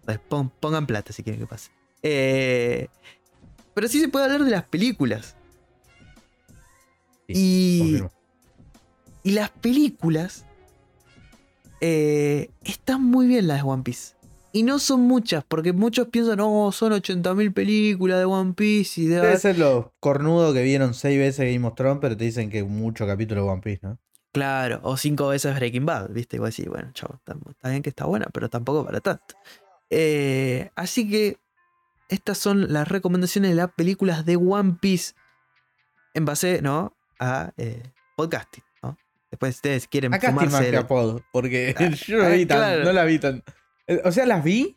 [0.00, 1.70] Entonces, pon- pongan plata si quieren que pase.
[2.02, 2.88] Eh,
[3.74, 5.36] pero sí se puede hablar de las películas.
[7.28, 8.00] y,
[9.22, 10.44] y las películas
[11.80, 14.14] eh, están muy bien las de One Piece.
[14.56, 19.04] Y no son muchas, porque muchos piensan, no, son 80.000 películas de One Piece y
[19.04, 19.16] de...
[19.20, 22.64] Debe ser los cornudos que vieron seis veces Game of Thrones, pero te dicen que
[22.64, 23.98] mucho capítulo de One Piece, ¿no?
[24.32, 26.36] Claro, o cinco veces Breaking Bad, ¿viste?
[26.36, 29.34] Y vos decís, bueno, chavo, está, bien que está buena, pero tampoco para tanto.
[29.90, 31.36] Eh, así que
[32.08, 35.12] estas son las recomendaciones de las películas de One Piece
[36.14, 36.96] en base, ¿no?
[37.20, 37.82] A eh,
[38.16, 38.96] podcasting, ¿no?
[39.30, 42.84] Después ustedes quieren Acá fumarse que el- porque Ah, yo no, ah, vi tan, claro.
[42.84, 43.44] no la vi tan.
[43.86, 44.76] Eh, O sea, las vi,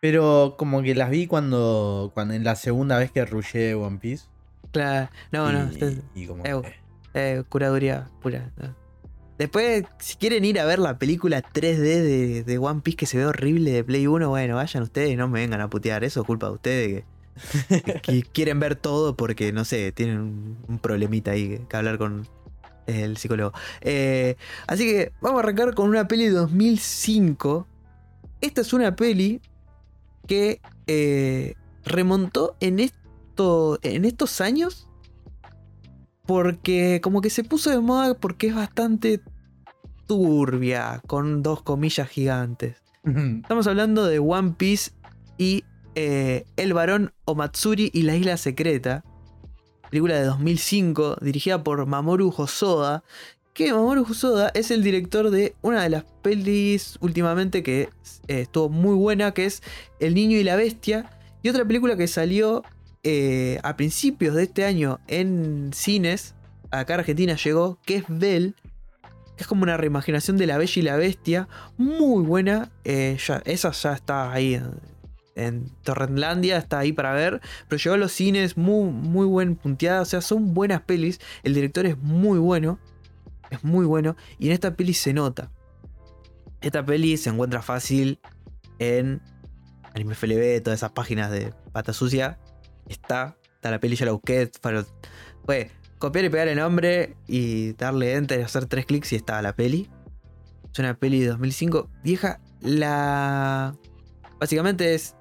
[0.00, 4.26] pero como que las vi cuando, cuando en la segunda vez que rushé One Piece.
[4.72, 5.70] Claro, no, no,
[6.14, 6.62] y como Eh,
[7.14, 8.50] Eh, curaduría pura.
[8.56, 8.74] no.
[9.38, 13.16] Después, si quieren ir a ver la película 3D de, de One Piece que se
[13.18, 16.04] ve horrible de Play 1, bueno, vayan ustedes y no me vengan a putear.
[16.04, 17.04] Eso es culpa de ustedes
[17.68, 21.66] que, que- que quieren ver todo porque, no sé, tienen un, un problemita ahí que,
[21.66, 22.28] que hablar con
[22.86, 23.52] el psicólogo.
[23.80, 24.36] Eh,
[24.68, 27.66] así que vamos a arrancar con una peli de 2005.
[28.44, 29.40] Esta es una peli
[30.26, 34.86] que eh, remontó en, esto, en estos años
[36.26, 39.22] porque como que se puso de moda porque es bastante
[40.06, 42.76] turbia, con dos comillas gigantes.
[43.02, 44.90] Estamos hablando de One Piece
[45.38, 45.64] y
[45.94, 49.04] eh, El varón Omatsuri y la isla secreta.
[49.88, 53.04] Película de 2005, dirigida por Mamoru Hosoda.
[53.54, 57.82] Que Mamoru Hosoda es el director de una de las pelis últimamente que
[58.26, 59.62] eh, estuvo muy buena, que es
[60.00, 61.08] El niño y la bestia.
[61.40, 62.64] Y otra película que salió
[63.04, 66.34] eh, a principios de este año en cines,
[66.72, 68.56] acá a Argentina llegó, que es Bell,
[69.36, 73.70] que es como una reimaginación de La Bella y la Bestia, muy buena, eh, esa
[73.70, 74.80] ya está ahí en,
[75.36, 80.00] en Torrentlandia, está ahí para ver, pero llegó a los cines muy, muy buen punteada,
[80.00, 82.80] o sea, son buenas pelis, el director es muy bueno,
[83.50, 85.50] es muy bueno, y en esta peli se nota.
[86.60, 88.20] Esta peli se encuentra fácil
[88.78, 89.20] en
[89.94, 92.38] Anime FLB, todas esas páginas de pata sucia,
[92.88, 94.50] está, está la peli, ya la busqué,
[95.44, 99.40] fue copiar y pegar el nombre y darle enter y hacer tres clics y está
[99.40, 99.88] la peli.
[100.72, 103.76] Es una peli de 2005, vieja, la...
[104.40, 105.14] Básicamente es,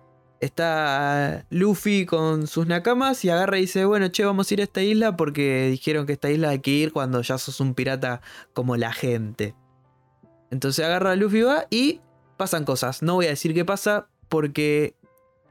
[0.44, 4.64] está Luffy con sus nakamas y agarra y dice, bueno, che, vamos a ir a
[4.64, 8.22] esta isla porque dijeron que esta isla hay que ir cuando ya sos un pirata
[8.54, 9.56] como la gente.
[10.52, 12.02] Entonces agarra a Luffy y va y
[12.38, 13.02] pasan cosas.
[13.02, 14.96] No voy a decir qué pasa porque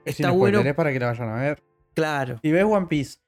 [0.04, 0.62] está Sin bueno.
[0.74, 1.62] para que la vayan a ver.
[1.94, 2.38] Claro.
[2.42, 3.18] Si ves One Piece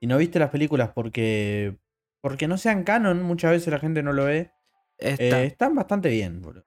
[0.00, 1.76] y no viste las películas porque
[2.20, 4.52] porque no sean canon, muchas veces la gente no lo ve,
[4.98, 5.42] Está.
[5.42, 6.64] eh, están bastante bien, boludo.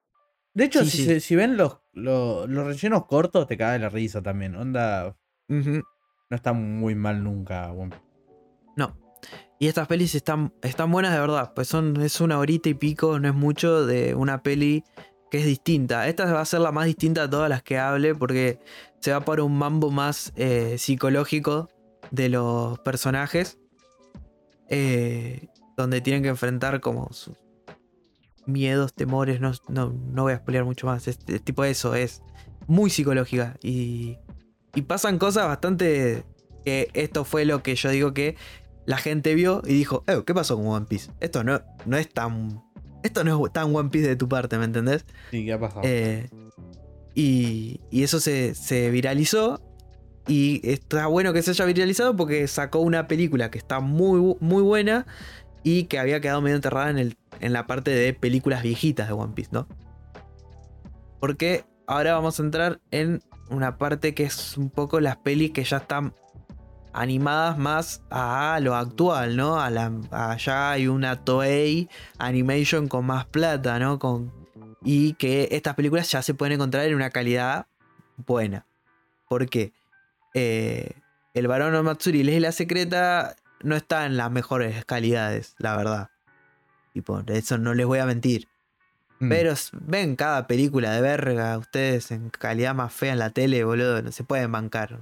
[0.56, 1.06] De hecho, Sí, si, sí.
[1.06, 4.56] se- si ven los, los, los rellenos cortos, te cae la risa también.
[4.56, 5.16] Onda,
[5.49, 5.84] no
[6.36, 7.72] está muy mal nunca.
[8.76, 8.97] No.
[9.60, 11.53] Y estas pelis están, están buenas de verdad.
[11.53, 14.84] Pues son, es una horita y pico, no es mucho, de una peli
[15.30, 16.08] que es distinta.
[16.08, 18.60] Esta va a ser la más distinta de todas las que hable porque
[19.01, 21.70] se va por un mambo más eh, psicológico
[22.12, 23.58] de los personajes.
[24.70, 25.47] eh,
[25.78, 27.36] donde tienen que enfrentar como sus
[28.48, 29.39] miedos, temores.
[29.41, 31.08] No, no, no voy a spoilear mucho más.
[31.08, 32.22] Es, es tipo eso, es
[32.68, 33.58] muy psicológica.
[33.62, 34.18] Y,
[34.74, 36.24] y pasan cosas bastante...
[36.64, 38.38] Que esto fue lo que yo digo que
[38.88, 41.12] la gente vio y dijo, "Eh, ¿qué pasó con One Piece?
[41.20, 42.64] Esto no, no es tan...
[43.04, 45.06] Esto no es tan One Piece de tu parte, ¿me entendés?
[45.30, 45.82] Sí, ¿qué ha pasado?
[45.84, 46.28] Eh,
[47.14, 49.62] y, y eso se, se viralizó.
[50.28, 54.64] Y está bueno que se haya viralizado porque sacó una película que está muy, muy
[54.64, 55.06] buena
[55.66, 59.13] y que había quedado medio enterrada en, el, en la parte de películas viejitas de
[59.13, 59.68] One Piece, ¿no?
[61.20, 65.63] Porque ahora vamos a entrar en una parte que es un poco las pelis que
[65.63, 66.13] ya están
[66.93, 69.57] animadas más a lo actual, ¿no?
[69.72, 71.89] La, allá hay una Toei
[72.20, 73.97] Animation con más plata, ¿no?
[73.97, 74.32] Con,
[74.84, 77.66] y que estas películas ya se pueden encontrar en una calidad
[78.18, 78.68] buena.
[79.28, 79.74] ¿Por qué?
[80.36, 80.91] Eh,
[81.34, 86.10] el varón Matsuri y la secreta no está en las mejores calidades, la verdad.
[86.93, 88.47] Y por eso no les voy a mentir.
[89.20, 89.30] Mm.
[89.30, 94.01] Pero ven cada película de verga, ustedes en calidad más fea en la tele, boludo,
[94.01, 94.99] no se pueden bancar.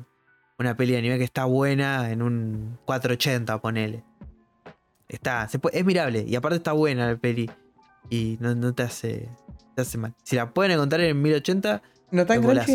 [0.60, 4.04] Una peli de anime que está buena en un 480, ponele.
[5.10, 7.50] Está, se puede- es mirable y aparte está buena la peli.
[8.10, 9.30] Y no, no te hace
[9.76, 10.14] te hace mal.
[10.24, 11.82] Si la pueden encontrar en 1080,
[12.12, 12.74] ¿No es Crunchy?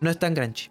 [0.00, 0.70] No está en Crunchy.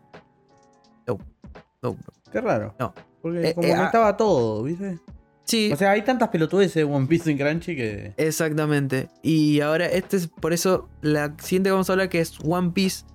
[1.82, 1.98] no.
[2.32, 2.76] Qué raro.
[2.80, 2.94] No.
[3.24, 3.86] Porque Eh, como eh, que ah.
[3.86, 5.00] estaba todo, ¿viste?
[5.46, 8.14] Sí, O sea, hay tantas pelotudes de One Piece en Crunchy que.
[8.18, 9.10] exactamente.
[9.22, 12.72] Y ahora este es por eso la siguiente que vamos a hablar que es One
[12.72, 13.06] Piece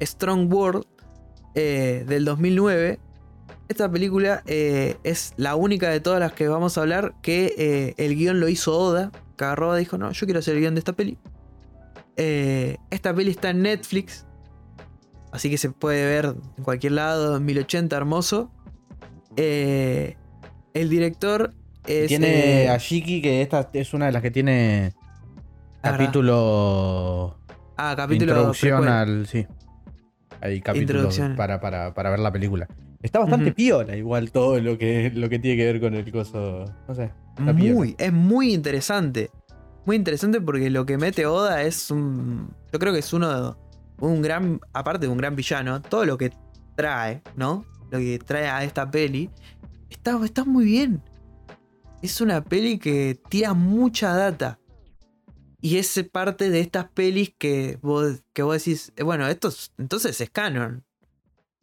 [0.00, 0.84] Strong World
[1.54, 3.00] eh, del 2009.
[3.68, 7.94] Esta película eh, es la única de todas las que vamos a hablar que eh,
[7.96, 9.10] el guion lo hizo Oda.
[9.36, 11.18] Que agarró dijo, no, yo quiero hacer el guion de esta peli.
[12.16, 14.26] Esta peli está en Netflix.
[15.32, 18.50] Así que se puede ver en cualquier lado, en 1080, hermoso.
[19.36, 20.16] Eh,
[20.74, 21.52] el director
[21.86, 22.08] es...
[22.08, 24.92] tiene eh, a Shiki, que esta es una de las que tiene
[25.82, 27.36] Ah, capítulo.
[27.76, 29.00] ah, capítulo introducción precuela.
[29.02, 29.26] al.
[29.26, 29.46] Sí.
[30.40, 32.66] Hay capítulos para, para, para ver la película.
[33.02, 33.54] Está bastante Ujú.
[33.54, 36.64] piola, igual todo lo que, lo que tiene que ver con el coso.
[36.88, 37.10] No sé.
[37.38, 39.30] Muy, es muy interesante.
[39.84, 42.48] Muy interesante porque lo que mete Oda es un.
[42.72, 43.58] Yo creo que es uno.
[44.00, 44.60] Un gran.
[44.72, 46.32] Aparte de un gran villano, todo lo que
[46.76, 47.66] trae, ¿no?
[47.94, 49.30] Lo que trae a esta peli.
[49.88, 51.00] Está, está muy bien.
[52.02, 54.58] Es una peli que tira mucha data.
[55.60, 59.72] Y es parte de estas pelis que vos, que vos decís, eh, bueno, esto es-
[59.78, 60.84] entonces es canon.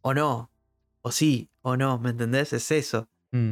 [0.01, 0.49] O no.
[1.01, 2.53] O sí, o no, ¿me entendés?
[2.53, 3.09] Es eso.
[3.32, 3.51] Mm.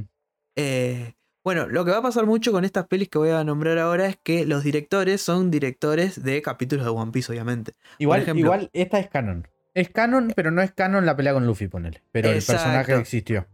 [0.56, 3.78] Eh, bueno, lo que va a pasar mucho con estas pelis que voy a nombrar
[3.78, 7.74] ahora es que los directores son directores de capítulos de One Piece, obviamente.
[7.98, 8.46] Igual, ejemplo.
[8.46, 9.46] igual, esta es canon.
[9.74, 12.02] Es canon, pero no es canon la pelea con Luffy, ponele.
[12.12, 12.52] Pero Exacto.
[12.54, 13.48] el personaje existió.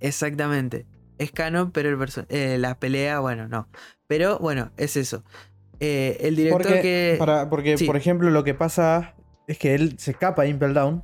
[0.00, 0.86] Exactamente.
[1.18, 3.68] Es canon, pero el eh, la pelea, bueno, no.
[4.06, 5.24] Pero bueno, es eso.
[5.80, 7.16] Eh, el director Porque, que.
[7.18, 7.86] para- porque sí.
[7.86, 9.14] por ejemplo, lo que pasa
[9.48, 11.02] es que él se escapa de Impel Down.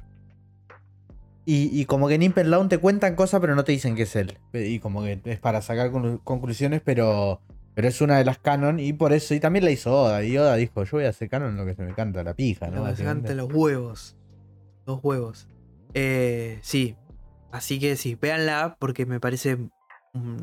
[1.44, 4.02] Y, y como que en Impel Down te cuentan cosas, pero no te dicen que
[4.02, 4.36] es él.
[4.52, 7.40] Y como que es para sacar conclu- conclusiones, pero,
[7.74, 8.78] pero es una de las canon.
[8.80, 10.22] Y por eso, y también la hizo Oda.
[10.24, 12.66] Y Oda dijo: Yo voy a hacer canon lo que se me canta la pija,
[12.66, 12.76] ¿no?
[12.76, 13.28] No, se Básicamente.
[13.28, 14.14] cantan los huevos.
[14.88, 15.46] Los huevos.
[15.92, 16.96] Eh, sí.
[17.52, 19.56] Así que sí, véanla porque me parece.
[20.14, 20.36] mm,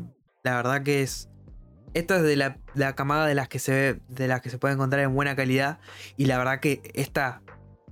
[0.44, 1.28] la verdad que es.
[1.94, 4.00] Esta es de la, la camada de las que se ve.
[4.08, 5.80] De las que se puede encontrar en buena calidad.
[6.16, 7.42] Y la verdad que esta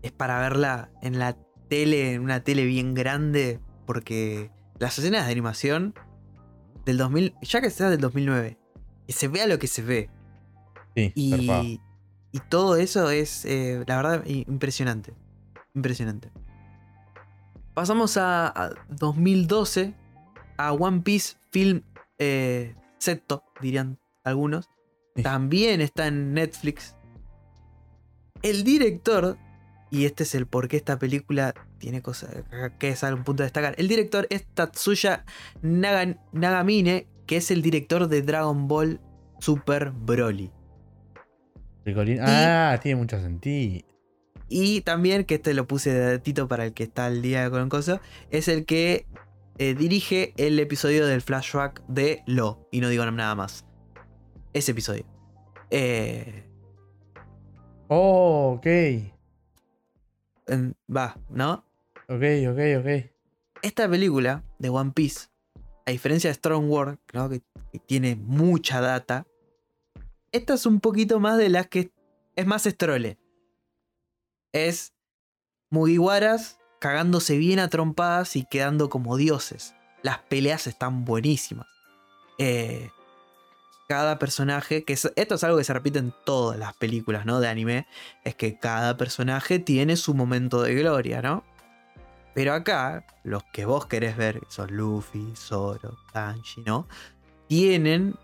[0.02, 1.36] es para verla en la
[1.68, 3.58] tele, en una tele bien grande.
[3.84, 5.92] Porque las escenas de animación
[6.86, 7.34] del 2000.
[7.42, 8.58] Ya que sea del 2009.
[9.08, 10.08] Que se vea lo que se ve.
[10.94, 11.12] Sí.
[11.16, 11.80] Y,
[12.30, 15.14] y todo eso es, eh, la verdad, impresionante.
[15.74, 16.30] Impresionante.
[17.74, 19.94] Pasamos a, a 2012,
[20.56, 21.82] a One Piece Film
[22.18, 24.68] eh, Seto, dirían algunos.
[25.16, 25.22] Sí.
[25.22, 26.96] También está en Netflix.
[28.42, 29.36] El director,
[29.90, 32.30] y este es el por qué esta película tiene cosas
[32.78, 33.74] que es un punto a destacar.
[33.78, 35.24] El director es Tatsuya
[35.62, 39.00] Naga- Nagamine, que es el director de Dragon Ball
[39.40, 40.50] Super Broly.
[42.22, 43.84] Ah, tiene mucho sentido.
[44.56, 47.68] Y también, que este lo puse de datito para el que está al día con
[47.68, 47.98] coso,
[48.30, 49.04] es el que
[49.58, 52.68] eh, dirige el episodio del flashback de Lo.
[52.70, 53.66] Y no digo nada más.
[54.52, 55.04] Ese episodio.
[55.70, 56.44] Eh,
[57.88, 58.66] Oh, ok.
[60.88, 61.64] va, ¿no?
[62.08, 63.10] Ok, ok, ok.
[63.60, 65.30] Esta película de One Piece,
[65.84, 67.28] a diferencia de Strong World, ¿no?
[67.28, 67.42] que,
[67.72, 69.26] que tiene mucha data,
[70.30, 71.90] esta es un poquito más de las que
[72.36, 73.18] es más estrole.
[74.54, 74.94] Es
[75.70, 79.74] Mugiwaras cagándose bien a trompadas y quedando como dioses.
[80.02, 81.66] Las peleas están buenísimas.
[82.38, 82.90] Eh,
[83.88, 87.40] cada personaje, que es- esto es algo que se repite en todas las películas ¿no?
[87.40, 87.86] de anime,
[88.22, 91.42] es que cada personaje tiene su momento de gloria, ¿no?
[92.34, 96.86] Pero acá, los que vos querés ver, son Luffy, Zoro, Tanji, ¿no?
[97.48, 98.14] Tienen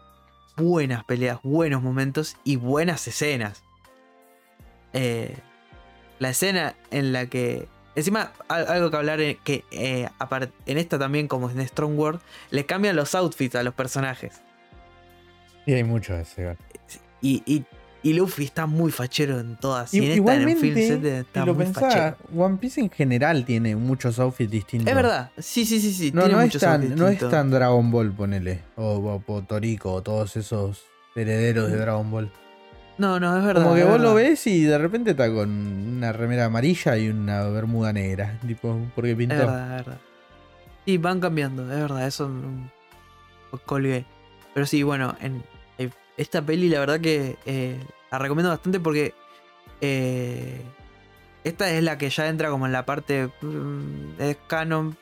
[0.57, 3.65] buenas peleas, buenos momentos y buenas escenas.
[4.93, 5.37] Eh,
[6.21, 7.67] la escena en la que.
[7.97, 10.09] Encima, al- algo que hablar en, que eh,
[10.67, 14.41] en esta también, como en Strong World, le cambian los outfits a los personajes.
[15.67, 16.57] Sí, hay mucho de ese.
[17.21, 17.65] Y, y,
[18.03, 19.93] y Luffy está muy fachero en todas.
[19.93, 22.17] Y, I- en esta, en Igualmente, Film si está lo muy pensás, fachero.
[22.37, 24.89] One Piece en general tiene muchos outfits distintos.
[24.89, 26.13] Es verdad, sí, sí, sí, sí.
[26.15, 28.63] No, tiene no, es tan, no es tan Dragon Ball, ponele.
[28.77, 28.85] O,
[29.27, 30.85] o, o Toriko, o todos esos
[31.17, 31.77] herederos de.
[31.79, 32.33] Dragon Ball.
[33.01, 33.63] No, no, es verdad.
[33.63, 37.45] Como que vos lo ves y de repente está con una remera amarilla y una
[37.45, 38.39] bermuda negra.
[38.47, 39.37] Tipo, porque pintó.
[39.37, 40.01] Es verdad, es verdad.
[40.85, 42.31] Sí, van cambiando, es verdad, eso
[43.65, 44.05] colgué.
[44.53, 45.43] Pero sí, bueno, en,
[45.79, 47.81] en esta peli la verdad que eh,
[48.13, 49.15] la recomiendo bastante porque
[49.81, 50.61] eh,
[51.43, 54.95] esta es la que ya entra como en la parte mm, es canon.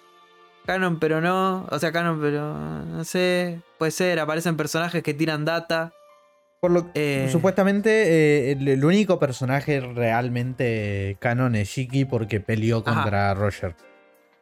[0.67, 5.45] Canon pero no, o sea, canon pero no sé, puede ser, aparecen personajes que tiran
[5.45, 5.95] data.
[6.61, 7.29] Por lo Eh.
[7.31, 12.95] Supuestamente eh, el, el único personaje realmente canon es Shiki porque peleó Ajá.
[12.95, 13.77] contra Roger.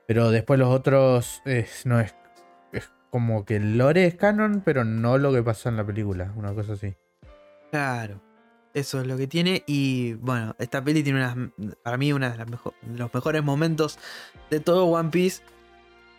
[0.06, 2.14] Pero después los otros es, no es,
[2.72, 6.32] es como que el lore es canon, pero no lo que pasó en la película,
[6.36, 6.94] una cosa así.
[7.70, 8.22] Claro.
[8.72, 9.64] Eso es lo que tiene.
[9.66, 11.50] Y bueno, esta peli tiene unas,
[11.82, 12.44] para mí uno de
[12.96, 13.98] los mejores momentos
[14.50, 15.42] de todo One Piece.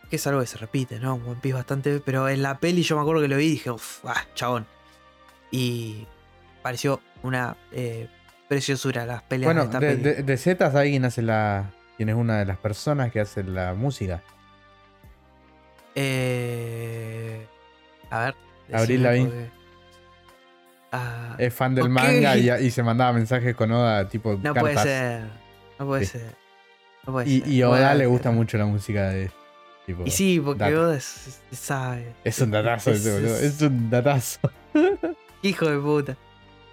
[0.10, 1.16] Que es algo que se repite, ¿no?
[1.16, 2.02] One Piece bastante.
[2.04, 4.66] Pero en la peli yo me acuerdo que lo vi y dije, uff, ah, chabón.
[5.52, 6.06] Y
[6.62, 8.08] pareció una eh,
[8.50, 10.04] preciosura las peleas Bueno, de esta de, peli.
[10.04, 11.72] de, de Zetas alguien hace la.
[11.96, 14.22] quien es una de las personas que hace la música.
[15.96, 17.46] Eh,
[18.10, 18.36] a ver.
[18.74, 19.30] Abril Lavigne.
[19.30, 19.58] porque-
[20.92, 24.62] Ah, Es fan del manga y, y se mandaba mensajes con Oda, tipo no cartas.
[24.62, 25.22] puede ser.
[25.80, 26.12] No puede Sí.
[26.18, 26.36] ser.
[27.06, 27.48] No puede Y, ser.
[27.50, 29.30] y Oda Bueno, le gusta mucho la música de.
[29.86, 30.80] Tipo, Y sí, porque Data.
[30.80, 32.14] Oda es- sabe.
[32.24, 34.40] Es un datazo Es- es- Es un datazo.
[35.42, 36.18] Hijo de puta.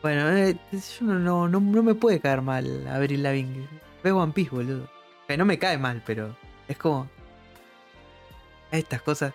[0.03, 3.67] Bueno, eh, yo no, no, no, me puede caer mal Abril Lavigne.
[4.03, 4.89] Ve One Piece, boludo.
[5.27, 6.37] Que no me cae mal, pero
[6.69, 7.09] es como.
[8.71, 9.33] Estas cosas.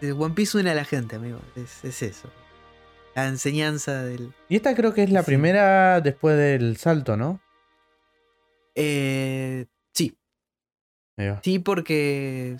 [0.00, 1.40] eh, One Piece une a la gente, amigo.
[1.54, 2.30] Es, es eso.
[3.14, 4.32] La enseñanza del.
[4.48, 5.26] Y esta creo que es la Sí.
[5.26, 7.40] primera después del salto, ¿no?
[8.74, 10.16] Eh, sí,
[11.42, 12.56] sí, porque.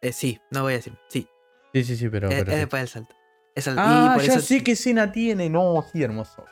[0.00, 0.94] eh, sí, no voy a decir.
[1.08, 1.28] Sí,
[1.72, 2.28] Sí, sí, sí, pero.
[2.28, 2.60] es, pero es sí.
[2.60, 3.14] después del salto.
[3.54, 5.48] Es al- y Ah, por ya eso- sé qué escena tiene.
[5.50, 6.44] No, sí, hermoso.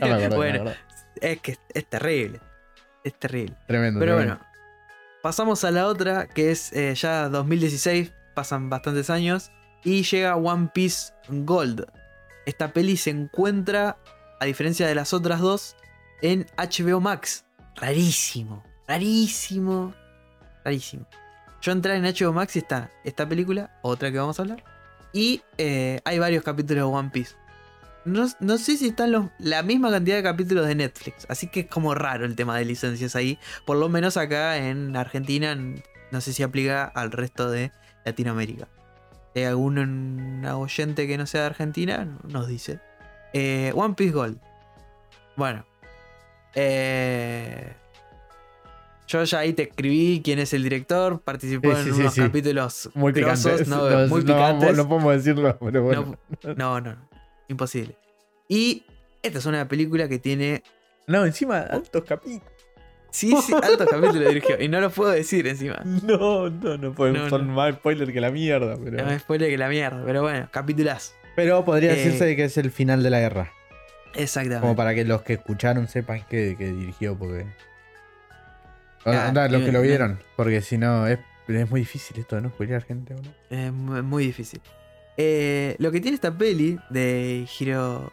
[0.00, 0.72] Acordé, bueno,
[1.20, 2.40] es que es terrible.
[3.04, 3.56] Es terrible.
[3.66, 3.98] Tremendo.
[4.00, 4.36] Pero tremendo.
[4.40, 4.52] bueno,
[5.22, 9.50] pasamos a la otra, que es eh, ya 2016, pasan bastantes años,
[9.84, 11.86] y llega One Piece Gold.
[12.46, 13.96] Esta peli se encuentra,
[14.40, 15.76] a diferencia de las otras dos,
[16.22, 17.44] en HBO Max.
[17.76, 19.94] Rarísimo, rarísimo,
[20.64, 21.06] rarísimo.
[21.60, 24.62] Yo entré en HBO Max y está esta película, otra que vamos a hablar,
[25.12, 27.34] y eh, hay varios capítulos de One Piece.
[28.04, 31.60] No, no sé si están los, la misma cantidad de capítulos de Netflix, así que
[31.60, 33.38] es como raro el tema de licencias ahí.
[33.66, 35.54] Por lo menos acá en Argentina,
[36.10, 37.70] no sé si aplica al resto de
[38.06, 38.68] Latinoamérica.
[39.34, 42.80] Si hay algún en- oyente que no sea de Argentina, nos dice.
[43.34, 44.38] Eh, One Piece Gold.
[45.36, 45.66] Bueno.
[46.54, 47.74] eh,
[49.08, 51.20] yo ya ahí te escribí quién es el director.
[51.20, 52.20] Participó Sí, en sí, unos sí.
[52.20, 54.76] capítulos Muy grosos, no, No, muy picantes.
[54.76, 56.16] no podemos decirlo, pero bueno.
[56.44, 57.08] No, no, no,
[57.48, 57.96] imposible.
[58.48, 58.84] Y
[59.22, 60.62] esta es una película que tiene
[61.06, 62.42] No, encima, altos capítulos.
[63.10, 64.60] Sí, sí, altos capítulos dirigió.
[64.60, 65.82] Y no lo puedo decir encima.
[65.84, 67.30] No, no, no podemos.
[67.30, 68.76] Son más spoiler que la mierda.
[68.82, 70.02] Pero, me spoiler que la mierda.
[70.04, 71.14] Pero bueno, capítulas.
[71.34, 73.50] pero podría Eh, decirse que es el final de la guerra.
[74.14, 74.60] Exactamente.
[74.60, 77.46] Como para que los que escucharon sepan que, que dirigió, porque.
[79.16, 80.18] Ah, onda, los y- que lo y- vieron.
[80.36, 83.32] Porque si no, es, es muy difícil esto de no spoilear gente, boludo.
[83.50, 84.60] Es mu- muy difícil.
[85.16, 88.12] Eh, lo que tiene esta peli de Hiro,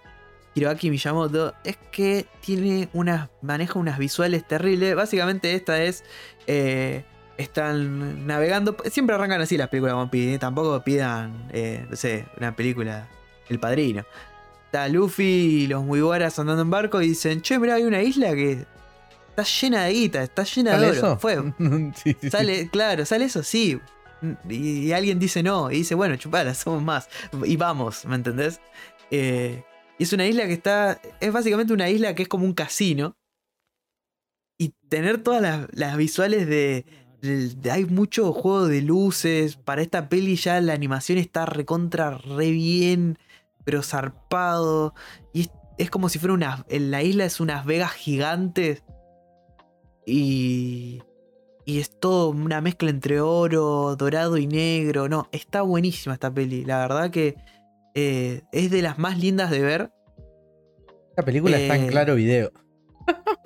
[0.55, 3.29] Hiroaki Miyamoto es que tiene unas.
[3.41, 4.95] maneja unas visuales terribles.
[4.95, 6.03] Básicamente, esta es.
[6.47, 7.03] eh,
[7.37, 8.77] están navegando.
[8.89, 10.33] Siempre arrancan así las películas de One Piece.
[10.35, 10.39] ¿eh?
[10.39, 13.07] Tampoco pidan, eh, no sé, una película.
[13.49, 14.03] El padrino.
[14.65, 15.23] Está Luffy
[15.63, 18.65] y los Mugiwaras andando en barco y dicen: Che, mira, hay una isla que
[19.35, 20.97] está llena de guita, está llena ¿Sale de oro.
[20.97, 21.17] eso?
[21.19, 21.35] Fue,
[21.95, 22.29] sí, sí, sí.
[22.29, 23.79] Sale, claro, sale eso, sí.
[24.49, 24.55] Y,
[24.87, 27.09] y alguien dice no, y dice, bueno, chupala, somos más.
[27.45, 28.59] Y vamos, ¿me entendés?
[29.11, 29.63] Eh,
[29.99, 30.99] y es una isla que está.
[31.19, 33.15] Es básicamente una isla que es como un casino.
[34.57, 36.85] Y tener todas las, las visuales de,
[37.21, 39.57] de- de- Hay mucho juego de luces.
[39.57, 43.17] Para esta peli ya la animación está recontra re bien,
[43.65, 44.93] pero zarpado.
[45.33, 46.65] Y es, es como si fuera una.
[46.69, 48.83] En la isla es unas vegas gigantes.
[50.05, 51.01] Y.
[51.67, 55.09] Y es todo una mezcla entre oro, dorado y negro.
[55.09, 56.63] No, está buenísima esta peli.
[56.63, 57.35] La verdad que
[57.95, 59.91] eh, es de las más lindas de ver.
[61.09, 62.51] Esta película está en Eh, claro video.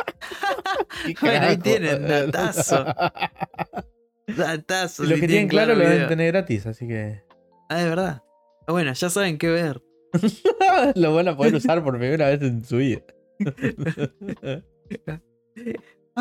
[1.22, 2.86] Bueno, ahí tienen, datazo.
[4.28, 5.92] Datazo, si que tienen claro lo video.
[5.92, 7.24] deben tener gratis, así que.
[7.70, 8.22] Ah, de verdad.
[8.68, 9.82] Bueno, ya saben qué ver.
[10.96, 13.02] lo van a poder usar por primera vez en su vida.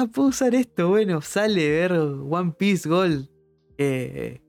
[0.01, 0.89] Ah, puedo usar esto.
[0.89, 3.29] Bueno, sale ver One Piece Gold.
[3.79, 4.41] Eh,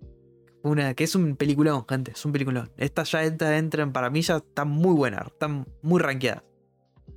[0.64, 2.12] una, que es un peliculón, gente.
[2.12, 2.72] Es un peliculón.
[2.78, 5.26] Estas ya entra- entran, para mí ya están muy buenas.
[5.28, 6.44] Están muy rankeadas.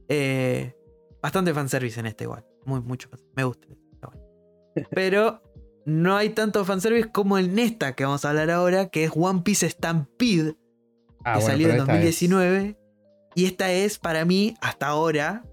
[0.09, 0.74] Eh,
[1.20, 2.45] bastante fanservice en este igual.
[2.64, 3.09] Muy, mucho.
[3.37, 3.66] Me gusta.
[4.91, 5.43] Pero
[5.85, 9.43] no hay tanto fanservice como en esta que vamos a hablar ahora, que es One
[9.43, 10.57] Piece Stampede,
[11.24, 12.78] Ah, que bueno, salió en pero esta es- 2019.
[13.35, 15.45] Y esta es, para mí, hasta ahora,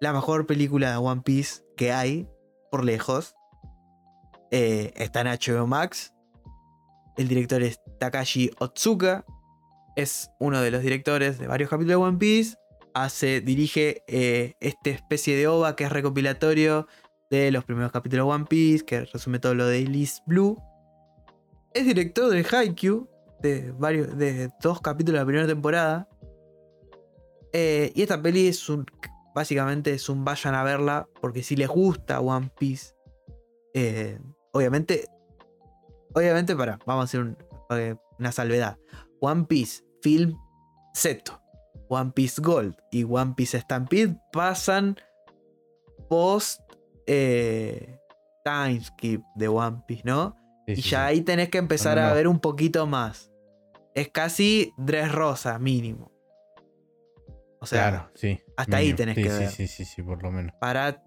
[0.00, 2.28] la mejor película de One Piece que hay,
[2.70, 3.34] por lejos.
[4.50, 6.12] Eh, está en HBO Max.
[7.16, 9.24] El director es Takashi Otsuka.
[9.96, 12.56] Es uno de los directores de varios capítulos de One Piece.
[12.92, 16.86] Hace, dirige eh, esta especie de OVA que es recopilatorio
[17.30, 20.56] de los primeros capítulos de One Piece, que resume todo lo de Elise Blue.
[21.74, 23.08] es director de Haikyuu,
[23.40, 26.08] de, varios, de dos capítulos de la primera temporada.
[27.52, 28.84] Eh, y esta peli es un.
[29.38, 31.08] Básicamente es un vayan a verla.
[31.20, 32.94] Porque si les gusta One Piece.
[33.74, 34.18] eh,
[34.52, 35.06] obviamente.
[36.14, 36.78] Obviamente, para.
[36.86, 37.36] Vamos a hacer un-
[37.70, 38.76] eh, una salvedad.
[39.20, 40.34] One Piece Film
[40.94, 41.40] Seto.
[41.88, 44.96] One Piece Gold y One Piece Stampede pasan
[46.08, 46.60] post
[47.06, 47.98] eh,
[48.44, 50.34] time skip de One Piece, ¿no?
[50.66, 51.04] Sí, y sí, ya sí.
[51.04, 53.30] ahí tenés que empezar No, no, a ver un poquito más.
[53.94, 56.10] Es casi Dress Rosa, mínimo.
[57.60, 58.40] O sea, claro, sí.
[58.56, 59.48] hasta ahí tenés Sí, que ver.
[59.48, 60.52] Sí, sí, sí, por lo menos.
[60.60, 61.02] para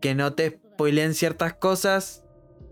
[0.00, 2.24] que no te spoilen ciertas cosas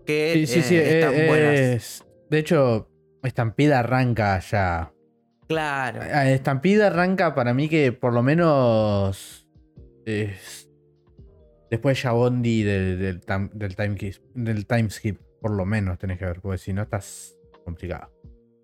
[0.05, 0.75] que Sí, sí, sí.
[0.75, 1.53] eh, están eh, buenas.
[1.59, 2.89] es- de hecho,
[3.23, 4.91] Estampida arranca ya.
[5.47, 6.01] Claro.
[6.01, 9.47] Estampida arranca para mí que por lo menos.
[10.05, 10.69] es-
[11.71, 13.95] después ya Bondi del, del, tam- del, time
[14.35, 15.19] del time skip.
[15.39, 17.35] Por lo menos tenés que ver, porque si no estás
[17.65, 18.11] complicado.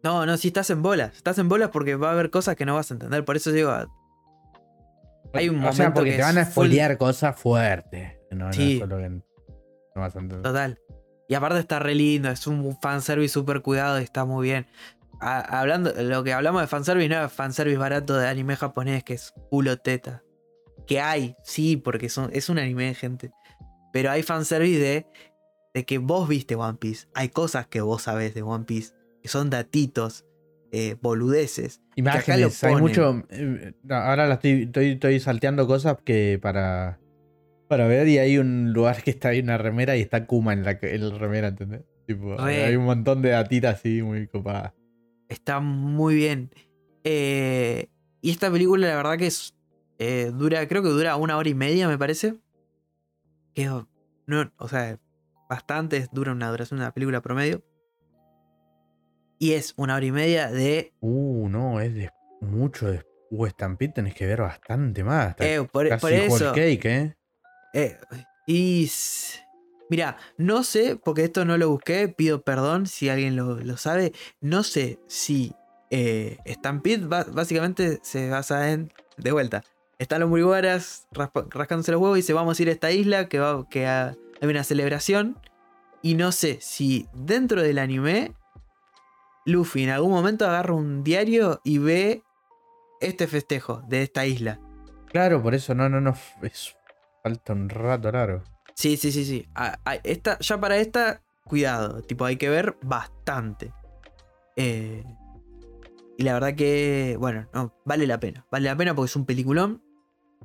[0.03, 1.15] No, no, si estás en bolas.
[1.15, 3.23] Estás en bolas porque va a haber cosas que no vas a entender.
[3.25, 3.71] Por eso digo,
[5.33, 8.13] Hay un o sea, porque que te van a full- spoilear cosas fuertes.
[8.31, 8.79] No, Sí.
[8.79, 9.21] que no
[9.95, 10.41] vas a entender.
[10.43, 10.79] Total.
[11.27, 14.65] Y aparte está re lindo, es un fanservice súper cuidado y está muy bien.
[15.21, 19.13] A- hablando, lo que hablamos de fanservice no es fanservice barato de anime japonés, que
[19.13, 20.23] es culo teta.
[20.87, 23.31] Que hay, sí, porque son, es un anime, gente.
[23.93, 25.07] Pero hay fanservice de,
[25.73, 27.07] de que vos viste One Piece.
[27.13, 30.25] Hay cosas que vos sabés de One Piece, que son datitos,
[30.71, 31.81] eh, boludeces.
[31.95, 33.23] Imágenes, hay mucho.
[33.29, 36.99] eh, ahora la estoy, estoy, estoy salteando cosas que para.
[37.67, 40.63] Para ver, y hay un lugar que está ahí una remera y está Kuma en
[40.63, 41.83] la, en la remera, ¿entendés?
[42.07, 44.73] Tipo, hay un montón de datitas así muy copadas.
[45.27, 46.49] Está muy bien.
[47.03, 47.89] Eh,
[48.21, 49.53] y esta película, la verdad que es.
[49.99, 52.39] eh, dura, creo que dura una hora y media, me parece.
[53.53, 53.65] Que
[54.25, 54.97] no, o sea,
[55.47, 57.63] bastante, dura una duración de una película promedio.
[59.39, 60.91] Y es una hora y media de.
[60.99, 62.09] Uh, no, es de
[62.41, 65.35] mucho de uh, Stampede tenés que ver bastante más.
[65.39, 66.51] Eh, por, casi por eso.
[66.53, 67.15] cake, ¿eh?
[67.73, 67.97] eh,
[68.45, 68.91] y.
[69.89, 74.13] Mira, no sé, porque esto no lo busqué, pido perdón si alguien lo, lo sabe.
[74.39, 75.53] No sé si
[75.89, 78.91] eh, Stampede básicamente se basa en.
[79.17, 79.63] De vuelta.
[79.97, 83.27] Están los Mugiwaras raspa- rascándose los huevos y dice: Vamos a ir a esta isla
[83.29, 85.37] que, va, que ha- hay una celebración.
[86.01, 88.31] Y no sé si dentro del anime,
[89.51, 92.23] Luffy en algún momento agarra un diario y ve
[93.01, 94.59] este festejo de esta isla.
[95.07, 96.13] Claro, por eso, no, no, no.
[96.41, 96.75] Es,
[97.23, 98.43] falta un rato largo.
[98.75, 99.47] Sí, sí, sí, sí.
[99.55, 102.01] A- a- esta, ya para esta, cuidado.
[102.03, 103.73] Tipo, hay que ver bastante.
[104.55, 105.03] Eh,
[106.17, 108.45] y la verdad que, bueno, no, vale la pena.
[108.51, 109.81] Vale la pena porque es un peliculón.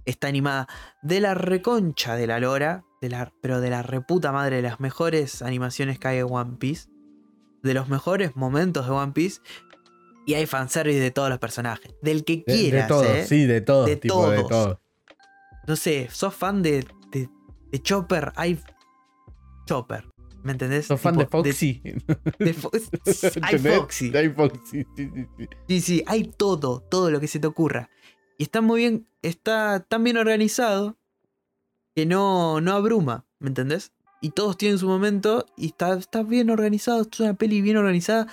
[0.05, 0.67] Está animada
[1.03, 2.85] de la reconcha de la lora.
[3.01, 6.57] De la, pero de la reputa madre de las mejores animaciones que hay en One
[6.59, 6.89] Piece.
[7.65, 9.41] De los mejores momentos de One Piece.
[10.27, 11.93] Y hay fanservice de todos los personajes.
[12.01, 13.27] Del que De, de quieras, todos, ¿eh?
[13.27, 14.79] sí, de todos, De tipo, de todos.
[15.67, 17.29] no sé, sos fan de, de,
[17.73, 18.59] de Chopper, hay
[19.67, 20.07] Chopper.
[20.43, 20.87] ¿Me entendés?
[20.87, 21.83] ¿Sos fan de Tipo, Foxy?
[22.39, 22.71] de Fo-
[23.43, 23.59] hay.
[23.59, 24.17] Foxy.
[24.17, 25.49] Hay Foxy, sí, sí, sí.
[25.69, 27.89] Sí, sí, hay todo, todo lo que se te ocurra.
[28.39, 30.99] Y está muy bien, está tan bien organizado
[31.95, 33.93] que no, no abruma, ¿me entendés?
[34.25, 38.27] Y todos tienen su momento y está, está bien organizado, es una peli bien organizada.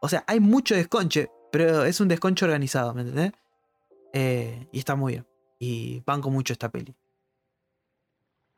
[0.00, 3.30] O sea, hay mucho desconche, pero es un desconche organizado, ¿me entendés?
[4.12, 5.26] Eh, y está muy bien.
[5.60, 6.96] Y banco mucho esta peli.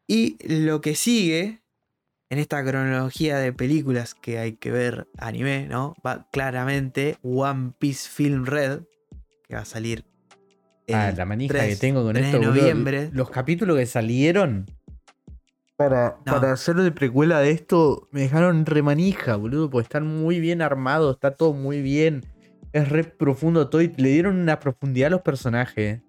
[0.06, 1.60] Y lo que sigue
[2.30, 5.96] en esta cronología de películas que hay que ver anime, ¿no?
[6.04, 8.84] Va claramente One Piece Film Red,
[9.46, 10.06] que va a salir.
[10.90, 13.10] Ah, el la manija 3 que tengo con 3 esto, de noviembre.
[13.12, 14.77] Los capítulos que salieron
[15.78, 16.32] para, No.
[16.34, 21.14] para hacer de precuela de esto me dejaron remanija, boludo, porque están muy bien armados,
[21.14, 22.26] está todo muy bien.
[22.72, 26.02] Es re profundo todo y le dieron una profundidad a los personajes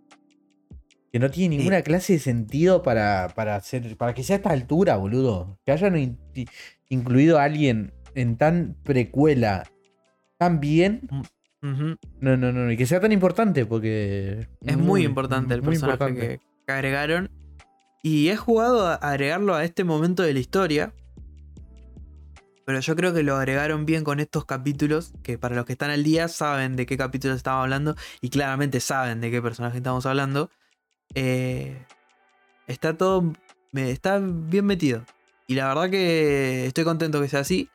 [1.13, 4.49] que no tiene ninguna clase de sentido para, para, hacer, para que sea a esta
[4.49, 5.59] altura, boludo.
[5.63, 6.17] Que hayan in-
[6.89, 9.69] incluido a alguien en tan precuela
[10.37, 11.01] tan bien.
[11.61, 11.95] Ujú.
[12.21, 14.47] No, no, no, y que sea tan importante porque...
[14.65, 16.39] Es muy, importante el muy personaje importante.
[16.65, 17.29] Que agregaron.
[18.01, 20.93] Y he jugado a agregarlo a este momento de la historia.
[22.65, 25.13] Pero yo creo que lo agregaron bien con estos capítulos.
[25.23, 27.95] Que para los que están al día saben de qué capítulos estamos hablando.
[28.21, 30.49] Y claramente saben de qué personaje estamos hablando.
[31.15, 31.85] Eh,
[32.67, 33.33] está todo.
[33.73, 35.03] Está bien metido.
[35.47, 37.69] Y la verdad que estoy contento que sea así.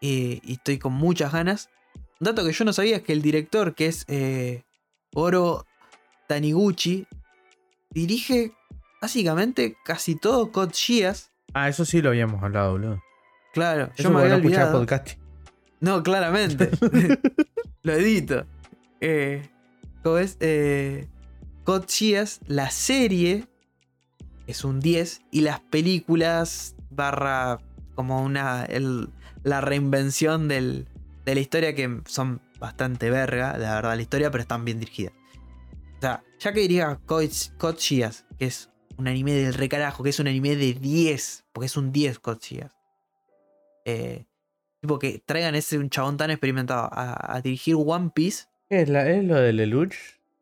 [0.00, 1.68] Y estoy con muchas ganas.
[2.20, 4.64] Un dato que yo no sabía es que el director, que es eh,
[5.14, 5.66] Oro
[6.26, 7.06] Taniguchi,
[7.90, 8.52] dirige
[9.00, 11.30] básicamente casi todo Code Geass.
[11.54, 13.02] Ah, eso sí lo habíamos hablado, boludo.
[13.52, 14.78] Claro, Eso yo me había no olvidado.
[14.78, 15.18] podcast.
[15.80, 16.70] No, claramente.
[17.82, 18.46] Lo edito.
[19.00, 19.48] Eh,
[20.02, 20.36] ¿Cómo es?
[20.40, 21.08] Eh,
[21.88, 23.46] Geass, la serie
[24.46, 27.58] es un 10 y las películas barra
[27.94, 29.08] como una el-
[29.44, 30.88] la reinvención del-
[31.24, 35.14] de la historia que son bastante verga, la verdad, la historia, pero están bien dirigidas.
[35.98, 37.30] O sea, ya que diría Code
[37.78, 38.69] Geass, que es
[39.00, 42.38] un anime del recarajo, que es un anime de 10, porque es un 10 Code
[42.40, 42.72] Geass.
[43.84, 44.26] Eh,
[44.80, 48.44] tipo que traigan ese un chabón tan experimentado a, a dirigir One Piece.
[48.68, 49.94] ¿Qué es, la, ¿Es lo de Lelouch?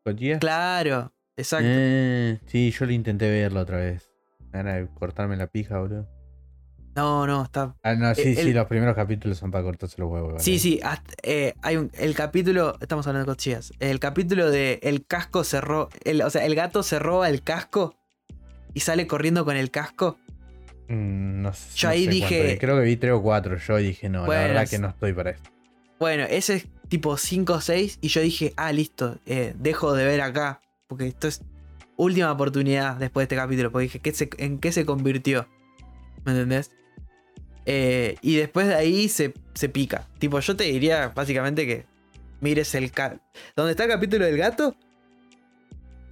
[0.03, 0.39] ¿Cotillas?
[0.39, 1.65] Claro, exacto.
[1.67, 4.11] Eh, sí, yo lo intenté verlo otra vez.
[4.53, 6.07] Era cortarme la pija, boludo.
[6.95, 10.09] No, no, está Ah, no, sí, sí, el- los primeros capítulos son para cortarse los
[10.11, 10.31] huevos.
[10.33, 10.43] vale.
[10.43, 14.79] Sí, sí, hasta- eh, hay un, el capítulo, estamos hablando de cochillas, el capítulo de
[14.83, 17.95] el casco se roba, el, o sea, el gato se roba el casco
[18.73, 20.17] y sale corriendo con el casco.
[20.87, 21.69] Mm, no sé.
[21.77, 23.57] Yo no ahí sé dije- cuánto, Creo que vi tres o cuatro.
[23.57, 25.49] Yo dije, no, Bueno, la verdad es- que no estoy para esto.
[25.99, 30.05] Bueno, ese es tipo 5 o 6 y yo dije, ah, listo, eh, dejo de
[30.05, 31.41] ver acá, porque esto es
[31.97, 35.47] última oportunidad después de este capítulo, porque dije, ¿qué se- ¿en qué se convirtió?
[36.25, 36.71] ¿Me entendés?
[37.65, 40.07] Eh, y después de ahí se, se pica.
[40.17, 41.85] Tipo, yo te diría básicamente que
[42.41, 42.91] mires el...
[43.55, 44.75] ¿Dónde está el capítulo del gato?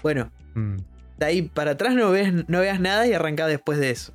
[0.04, 0.78] Bueno, Mm.
[1.18, 4.14] De ahí para atrás no, ves, no veas nada y arranca después de eso.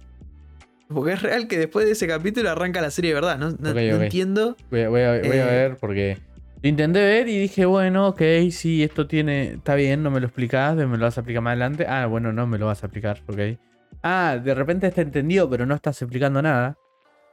[0.88, 3.38] Porque es real que después de ese capítulo arranca la serie verdad.
[3.38, 3.48] No,
[3.78, 4.57] entiendo.
[4.70, 6.18] Voy, a, voy a- voy a Eh, ver porque
[6.62, 9.55] lo intenté ver y dije, bueno, ok, sí, esto tiene.
[9.55, 11.86] Está bien, no me lo explicás, me lo vas a explicar más adelante.
[11.88, 13.59] Ah, bueno, no me lo vas a explicar, ok.
[14.03, 16.76] Ah, de repente está entendido, pero no estás explicando nada.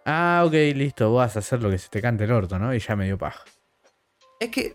[0.05, 2.73] Ah, ok, listo, vas a hacer lo que se te cante el orto, ¿no?
[2.73, 3.43] Y ya me dio paja.
[4.39, 4.73] Es que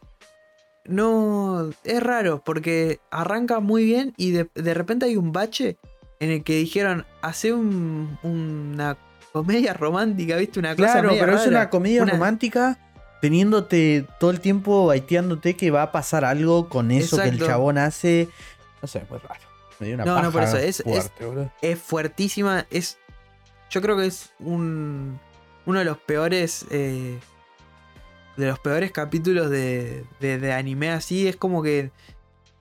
[0.87, 1.71] no.
[1.85, 5.77] Es raro porque arranca muy bien y de, de repente hay un bache
[6.21, 8.97] en el que dijeron: hace un- una
[9.33, 10.59] comedia romántica, ¿viste?
[10.61, 12.79] Una cosa Claro, media pero es una comedia Una- romántica
[13.21, 17.79] teniéndote todo el tiempo baiteándote que va a pasar algo con eso que el chabón
[17.79, 18.29] hace.
[18.83, 19.41] No sé, muy raro.
[19.81, 21.53] Me dio una No, paja no, por eso, es- es- fuerte, boludo.
[21.63, 22.67] Es fuertísima.
[22.71, 22.99] Es.
[23.71, 25.19] Yo creo que es un.
[25.67, 26.67] Uno de los peores.
[26.71, 27.19] eh,
[28.37, 31.29] de los peores capítulos de, de- de anime así.
[31.29, 31.91] Es como que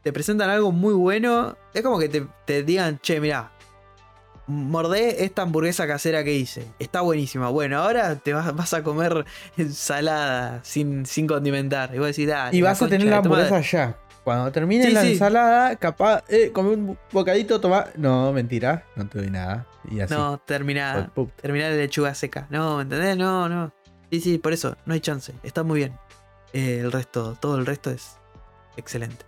[0.04, 1.58] te presentan algo muy bueno.
[1.74, 3.52] Es como que te, te digan, che, mirá.
[4.46, 6.66] Mordé esta hamburguesa casera que hice.
[6.78, 7.48] Está buenísima.
[7.50, 9.24] Bueno, ahora te vas, vas a comer
[9.56, 11.96] ensalada sin, sin condimentar.
[11.96, 13.44] Y vos decís, "Dale, Y vas a tener la de tu madre".
[13.46, 13.98] hamburguesa ya.
[14.26, 15.12] Cuando termine Sí, la sí.
[15.14, 17.88] ensalada, capaz, eh, come un bocadito, toma.
[17.98, 19.66] No, mentira, no te doy nada.
[19.90, 20.14] Y así.
[20.14, 21.12] No, termina.
[21.42, 22.48] Terminar de lechuga seca.
[22.50, 23.18] No, ¿me entendés?
[23.18, 23.74] No, no.
[24.14, 25.34] Sí, sí, por eso, no hay chance.
[25.42, 25.98] Está muy bien.
[26.54, 28.18] Eh, el resto, todo el resto es
[28.78, 29.26] excelente.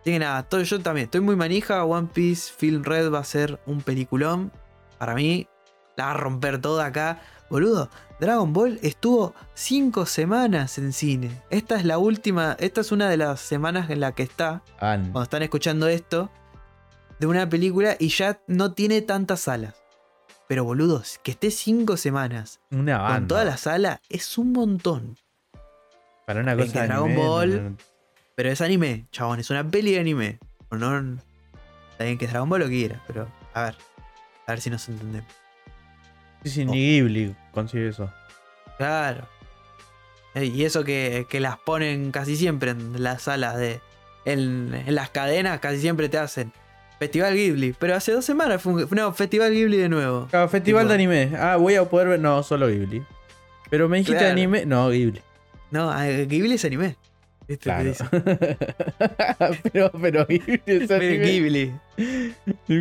[0.00, 1.84] Así que nada, todo- yo también estoy muy manija.
[1.84, 4.50] One Piece Film Red va a ser un peliculón.
[4.98, 5.48] Para mí,
[5.98, 7.20] la va a romper toda acá.
[7.50, 11.42] Boludo, Dragon Ball estuvo 5 semanas en cine.
[11.50, 15.02] Esta es la última, esta es una de las semanas en la que está An.
[15.12, 16.30] cuando están escuchando esto,
[17.20, 19.74] de una película y ya no tiene tantas salas.
[20.52, 23.14] Pero boludos, que esté cinco semanas Una banda.
[23.20, 25.16] con toda la sala es un montón.
[26.26, 27.76] Para una Es cosa de Dragon anime, Ball- no, no.
[28.36, 30.38] Pero es anime, chabón, es una peli de anime.
[30.68, 31.18] O no,
[31.92, 33.76] está bien que es Dragon Ball lo quiera, pero a ver,
[34.46, 35.32] a ver si nos entendemos.
[36.44, 37.34] Sí, sí, Oh.
[37.54, 38.12] consigue eso.
[38.76, 39.26] Claro.
[40.34, 43.80] Y eso que, que las ponen casi siempre en las salas de.
[44.26, 46.52] En, en las cadenas casi siempre te hacen.
[47.02, 47.74] Festival Ghibli.
[47.78, 48.88] Pero hace dos semanas fue un.
[48.92, 50.28] No, Festival Ghibli de nuevo.
[50.30, 51.32] Claro, festival de anime.
[51.36, 52.20] Ah, voy a poder ver.
[52.20, 53.02] No, solo Ghibli.
[53.70, 54.32] Pero me dijiste Claro.
[54.32, 54.64] anime.
[54.66, 55.20] No, Ghibli.
[55.70, 56.96] No, ah, Ghibli es anime.
[57.48, 57.64] ¿Viste?
[57.70, 57.92] Te Claro.
[59.72, 61.18] pero, pero Ghibli es anime.
[61.18, 61.72] Ghibli.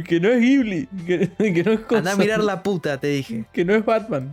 [0.03, 0.87] Que no es Ghibli.
[1.07, 3.45] Que, que no es cosa- Anda a mirar la puta, te dije.
[3.53, 4.31] Que no es Batman.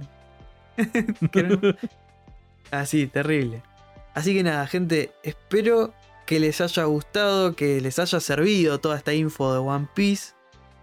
[1.32, 1.58] Que no-
[2.70, 3.62] Así, terrible.
[4.14, 5.94] Así que nada, gente, espero
[6.28, 10.34] que les haya gustado, que les haya servido toda esta info de One Piece,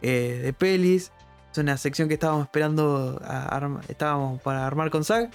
[0.02, 1.12] eh, de pelis.
[1.52, 5.32] Es una sección que estábamos esperando, a estábamos para armar con Zack.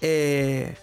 [0.00, 0.74] Eh,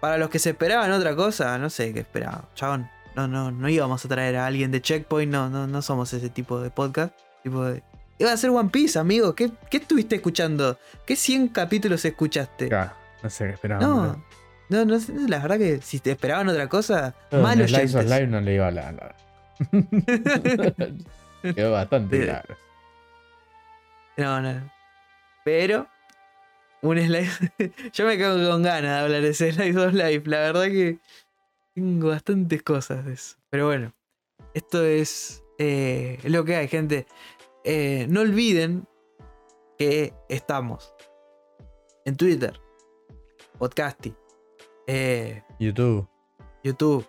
[0.00, 2.90] para los que se esperaban otra cosa, no sé qué esperaban, chabón.
[3.14, 6.30] No, no, no íbamos a traer a alguien de Checkpoint, no, no, no somos ese
[6.30, 7.14] tipo de podcast.
[7.44, 7.84] Tipo de...
[8.18, 9.36] Iba a ser One Piece, amigo.
[9.36, 10.80] ¿Qué, qué estuviste escuchando?
[11.06, 12.70] ¿Qué 100 capítulos escuchaste?
[12.70, 12.90] Claro,
[13.22, 13.80] no sé qué esperaba.
[13.80, 14.24] No,
[14.68, 17.94] no, no, sé, la verdad que si te esperaban otra cosa, Yo mal en oyentes.
[17.94, 19.16] Life no le iba a hablar.
[21.54, 22.56] Quedó bastante claro.
[24.16, 24.70] No, no.
[25.44, 25.86] Pero,
[26.80, 27.52] un slice.
[27.92, 30.22] Yo me quedo con ganas de hablar de ese Slice of Life.
[30.28, 30.98] La verdad que
[31.74, 33.36] tengo bastantes cosas de eso.
[33.50, 33.92] Pero bueno,
[34.54, 37.06] esto es eh, lo que hay, gente.
[37.64, 38.86] Eh, no olviden
[39.78, 40.94] que estamos
[42.04, 42.60] en Twitter,
[43.58, 44.14] Podcasty,
[44.86, 46.08] Eh, YouTube.
[46.62, 47.06] YouTube,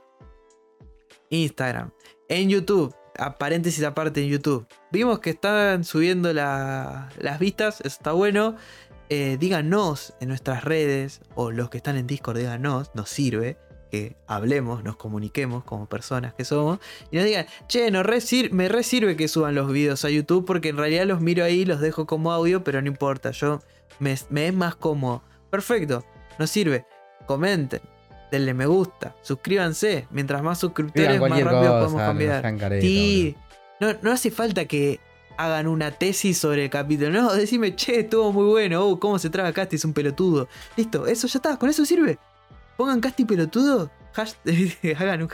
[1.29, 1.91] Instagram.
[2.29, 4.67] En YouTube, a paréntesis aparte en YouTube.
[4.91, 8.55] Vimos que están subiendo la- las vistas, eso está bueno.
[9.09, 13.57] Eh, díganos en nuestras redes, o los que están en Discord, díganos, nos sirve
[13.91, 16.79] que hablemos, nos comuniquemos como personas que somos.
[17.11, 18.19] Y nos digan, che, no re
[18.51, 21.65] me re sirve que suban los videos a YouTube porque en realidad los miro ahí,
[21.65, 23.61] los dejo como audio, pero no importa, yo
[23.99, 25.21] me, me es más cómodo.
[25.51, 26.03] Perfecto,
[26.39, 26.85] nos sirve.
[27.25, 27.81] Comenten,
[28.31, 30.07] denle me gusta, suscríbanse.
[30.11, 32.81] Mientras más suscriptores, más rápido cosa, podemos no cambiar.
[32.81, 33.35] Sí,
[33.79, 34.99] no, no hace falta que
[35.37, 37.09] hagan una tesis sobre el capítulo.
[37.09, 38.85] No, decime, che, estuvo muy bueno.
[38.85, 40.47] Oh, cómo se traga Casti, es un pelotudo.
[40.75, 42.17] Listo, eso ya está, con eso sirve.
[42.77, 43.91] Pongan Casti pelotudo.
[44.97, 45.29] hagan un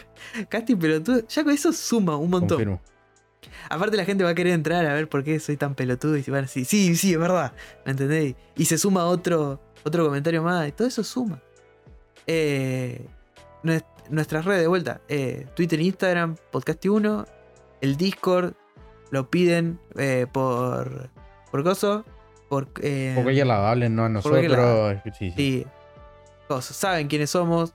[0.50, 1.28] Casti pelotudo.
[1.28, 2.58] Ya con eso suma un montón.
[2.58, 2.82] Confirmo.
[3.70, 6.22] Aparte la gente va a querer entrar a ver por qué soy tan pelotudo y
[6.24, 7.54] van a decir, sí, sí, es verdad,
[7.86, 8.36] ¿me entendéis?
[8.56, 11.42] Y se suma otro, otro comentario más y todo eso suma.
[12.28, 13.06] Eh,
[13.64, 17.26] nues- nuestras redes de vuelta, eh, Twitter e Instagram, Podcast1,
[17.82, 18.54] el Discord,
[19.10, 21.10] lo piden eh, por,
[21.52, 22.06] por coso,
[22.50, 22.68] por...
[22.82, 25.02] eh, Por cualquier lado, háblennos a nosotros.
[25.04, 25.34] Sí, sí.
[25.36, 25.66] sí,
[26.48, 27.74] coso, saben quiénes somos.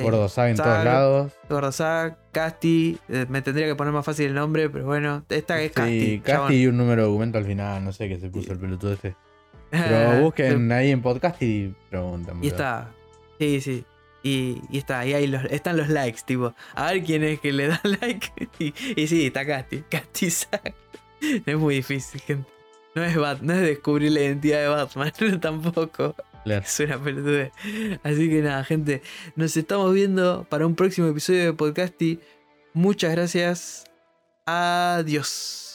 [0.00, 1.32] Gordo sabe en todos lados.
[1.48, 5.72] Gordosac, Casti, eh, me tendría que poner más fácil el nombre, pero bueno, esta es
[5.72, 6.00] Casti.
[6.00, 6.46] Sí, chabón.
[6.46, 8.92] Casti y un número de documento al final, no sé qué se puso el pelotudo
[8.92, 9.16] este.
[9.70, 12.42] Pero busquen ahí en podcast y preguntan.
[12.42, 12.90] Y está.
[13.38, 13.84] Sí, sí.
[14.22, 16.54] Y, y está, y ahí los, están los likes, tipo.
[16.74, 18.48] A ver quién es que le da like.
[18.58, 19.84] Y, y sí, está Casti.
[19.90, 20.74] Casti Sack.
[21.20, 22.48] Es muy difícil, gente.
[22.94, 26.14] No es, Bat, no es descubrir la identidad de Batman, tampoco.
[26.44, 26.64] Claro.
[26.64, 27.52] Es una pelotudez.
[28.02, 29.02] Así que nada, gente.
[29.36, 32.20] Nos estamos viendo para un próximo episodio de Podcasty.
[32.72, 33.84] Muchas gracias.
[34.46, 35.67] Adiós.